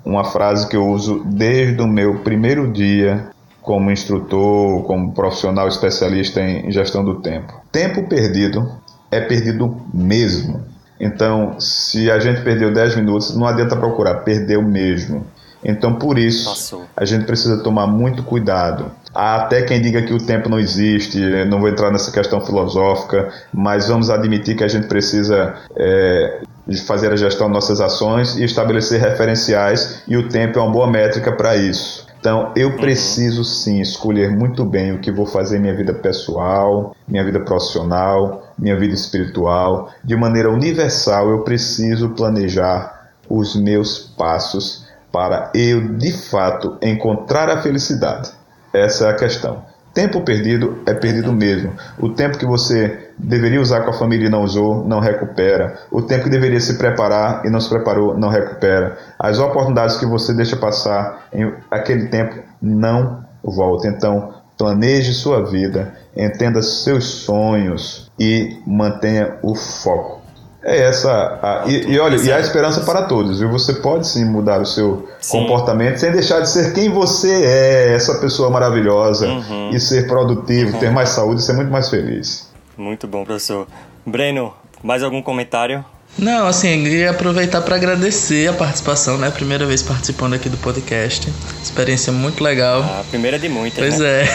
uma 0.04 0.24
frase 0.24 0.68
que 0.68 0.76
eu 0.76 0.86
uso 0.86 1.24
desde 1.24 1.82
o 1.82 1.86
meu 1.86 2.20
primeiro 2.20 2.72
dia 2.72 3.30
como 3.66 3.90
instrutor, 3.90 4.84
como 4.84 5.12
profissional 5.12 5.66
especialista 5.66 6.40
em 6.40 6.70
gestão 6.70 7.04
do 7.04 7.16
tempo. 7.16 7.52
Tempo 7.72 8.08
perdido 8.08 8.70
é 9.10 9.20
perdido 9.20 9.76
mesmo. 9.92 10.64
Então, 11.00 11.58
se 11.58 12.08
a 12.08 12.20
gente 12.20 12.42
perdeu 12.42 12.72
10 12.72 12.94
minutos, 12.94 13.36
não 13.36 13.44
adianta 13.44 13.74
procurar, 13.74 14.20
perdeu 14.20 14.62
mesmo. 14.62 15.26
Então, 15.64 15.94
por 15.94 16.16
isso, 16.16 16.48
Passou. 16.48 16.84
a 16.96 17.04
gente 17.04 17.24
precisa 17.24 17.58
tomar 17.58 17.88
muito 17.88 18.22
cuidado. 18.22 18.92
Há 19.12 19.34
até 19.34 19.62
quem 19.62 19.82
diga 19.82 20.00
que 20.00 20.14
o 20.14 20.24
tempo 20.24 20.48
não 20.48 20.60
existe, 20.60 21.18
não 21.46 21.58
vou 21.58 21.68
entrar 21.68 21.90
nessa 21.90 22.12
questão 22.12 22.40
filosófica, 22.40 23.32
mas 23.52 23.88
vamos 23.88 24.10
admitir 24.10 24.56
que 24.56 24.62
a 24.62 24.68
gente 24.68 24.86
precisa 24.86 25.56
é, 25.74 26.40
fazer 26.86 27.12
a 27.12 27.16
gestão 27.16 27.48
de 27.48 27.54
nossas 27.54 27.80
ações 27.80 28.36
e 28.36 28.44
estabelecer 28.44 29.00
referenciais, 29.00 30.04
e 30.06 30.16
o 30.16 30.28
tempo 30.28 30.56
é 30.60 30.62
uma 30.62 30.70
boa 30.70 30.86
métrica 30.86 31.32
para 31.32 31.56
isso. 31.56 32.05
Então, 32.26 32.50
eu 32.56 32.70
uhum. 32.70 32.76
preciso 32.78 33.44
sim 33.44 33.80
escolher 33.80 34.28
muito 34.28 34.64
bem 34.64 34.90
o 34.90 34.98
que 34.98 35.12
vou 35.12 35.26
fazer 35.26 35.58
em 35.58 35.60
minha 35.60 35.76
vida 35.76 35.94
pessoal, 35.94 36.92
minha 37.06 37.22
vida 37.22 37.38
profissional, 37.38 38.52
minha 38.58 38.76
vida 38.76 38.94
espiritual. 38.94 39.92
De 40.02 40.16
maneira 40.16 40.50
universal, 40.50 41.30
eu 41.30 41.44
preciso 41.44 42.08
planejar 42.16 43.12
os 43.30 43.54
meus 43.54 44.00
passos 44.18 44.88
para 45.12 45.52
eu, 45.54 45.96
de 45.96 46.10
fato, 46.10 46.76
encontrar 46.82 47.48
a 47.48 47.62
felicidade. 47.62 48.32
Essa 48.72 49.06
é 49.06 49.10
a 49.10 49.14
questão. 49.14 49.62
Tempo 49.96 50.20
perdido 50.20 50.82
é 50.84 50.92
perdido 50.92 51.32
mesmo. 51.32 51.72
O 51.98 52.10
tempo 52.10 52.36
que 52.36 52.44
você 52.44 53.08
deveria 53.16 53.58
usar 53.58 53.80
com 53.80 53.92
a 53.92 53.94
família 53.94 54.26
e 54.26 54.28
não 54.28 54.42
usou, 54.42 54.86
não 54.86 55.00
recupera. 55.00 55.78
O 55.90 56.02
tempo 56.02 56.24
que 56.24 56.28
deveria 56.28 56.60
se 56.60 56.76
preparar 56.76 57.46
e 57.46 57.48
não 57.48 57.58
se 57.58 57.70
preparou, 57.70 58.14
não 58.14 58.28
recupera. 58.28 58.98
As 59.18 59.38
oportunidades 59.38 59.96
que 59.96 60.04
você 60.04 60.34
deixa 60.34 60.54
passar 60.54 61.26
em 61.32 61.50
aquele 61.70 62.08
tempo 62.08 62.42
não 62.60 63.24
volta. 63.42 63.88
Então, 63.88 64.34
planeje 64.58 65.14
sua 65.14 65.46
vida, 65.46 65.94
entenda 66.14 66.60
seus 66.60 67.06
sonhos 67.06 68.12
e 68.20 68.60
mantenha 68.66 69.38
o 69.42 69.54
foco. 69.54 70.25
É 70.68 70.80
essa. 70.80 71.38
A, 71.40 71.62
e, 71.68 71.92
e, 71.92 71.98
olha, 72.00 72.16
e 72.16 72.32
a 72.32 72.40
esperança 72.40 72.80
para 72.80 73.02
todos, 73.02 73.38
viu? 73.38 73.48
Você 73.52 73.74
pode 73.74 74.08
sim 74.08 74.24
mudar 74.24 74.60
o 74.60 74.66
seu 74.66 75.08
sim. 75.20 75.38
comportamento 75.38 75.98
sem 75.98 76.10
deixar 76.10 76.40
de 76.40 76.50
ser 76.50 76.74
quem 76.74 76.90
você 76.90 77.30
é, 77.30 77.94
essa 77.94 78.18
pessoa 78.18 78.50
maravilhosa, 78.50 79.28
uhum. 79.28 79.70
e 79.70 79.78
ser 79.78 80.08
produtivo, 80.08 80.72
uhum. 80.72 80.80
ter 80.80 80.90
mais 80.90 81.10
saúde 81.10 81.40
e 81.40 81.44
ser 81.44 81.52
muito 81.52 81.70
mais 81.70 81.88
feliz. 81.88 82.50
Muito 82.76 83.06
bom, 83.06 83.24
professor. 83.24 83.68
Breno, 84.04 84.52
mais 84.82 85.04
algum 85.04 85.22
comentário? 85.22 85.84
Não, 86.18 86.46
assim, 86.46 86.82
queria 86.82 87.10
aproveitar 87.10 87.60
para 87.60 87.76
agradecer 87.76 88.48
a 88.48 88.52
participação, 88.52 89.18
né? 89.18 89.30
Primeira 89.30 89.66
vez 89.66 89.82
participando 89.82 90.32
aqui 90.32 90.48
do 90.48 90.56
podcast. 90.56 91.30
Experiência 91.62 92.10
muito 92.10 92.42
legal. 92.42 92.80
A 92.82 93.04
primeira 93.10 93.38
de 93.38 93.48
muitas. 93.48 93.78
Pois 93.78 93.98
né? 93.98 94.22
é. 94.22 94.26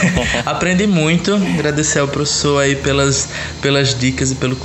Aprendi 0.45 0.85
muito. 0.85 1.33
Agradecer 1.33 1.99
ao 1.99 2.07
professor 2.07 2.59
aí 2.59 2.75
pelas, 2.75 3.29
pelas 3.61 3.97
dicas 3.97 4.31
e 4.31 4.35
pelo, 4.35 4.55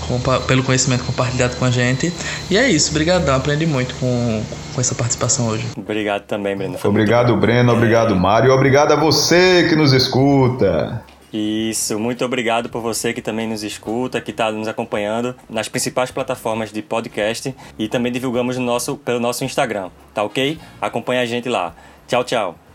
pelo 0.47 0.63
conhecimento 0.63 1.05
compartilhado 1.05 1.57
com 1.57 1.65
a 1.65 1.71
gente. 1.71 2.13
E 2.51 2.59
é 2.59 2.69
isso, 2.69 2.91
obrigadão. 2.91 3.35
Aprendi 3.35 3.65
muito 3.65 3.95
com, 3.95 4.43
com 4.75 4.81
essa 4.81 4.95
participação 4.95 5.49
hoje. 5.49 5.65
Obrigado 5.77 6.25
também, 6.25 6.55
Breno. 6.55 6.79
obrigado, 6.85 7.35
Breno. 7.37 7.73
Obrigado, 7.73 8.15
Mário. 8.15 8.53
Obrigado 8.53 8.93
a 8.93 8.97
você 8.97 9.67
que 9.69 9.75
nos 9.75 9.95
escuta. 9.95 11.03
Isso, 11.33 11.99
muito 11.99 12.25
obrigado 12.25 12.69
por 12.69 12.81
você 12.81 13.13
que 13.13 13.21
também 13.21 13.49
nos 13.49 13.63
escuta, 13.63 14.21
que 14.21 14.31
está 14.31 14.51
nos 14.53 14.69
acompanhando 14.69 15.35
nas 15.51 15.69
principais 15.69 16.11
plataformas 16.11 16.73
de 16.73 16.83
podcast 16.83 17.55
e 17.79 17.89
também 17.89 18.13
divulgamos 18.13 18.57
no 18.57 18.65
nosso, 18.65 18.97
pelo 18.97 19.21
nosso 19.21 19.45
Instagram, 19.45 19.91
tá 20.15 20.23
ok? 20.23 20.59
Acompanha 20.81 21.23
a 21.23 21.27
gente 21.27 21.49
lá. 21.49 21.75
Tchau, 22.07 22.23
tchau. 22.23 22.66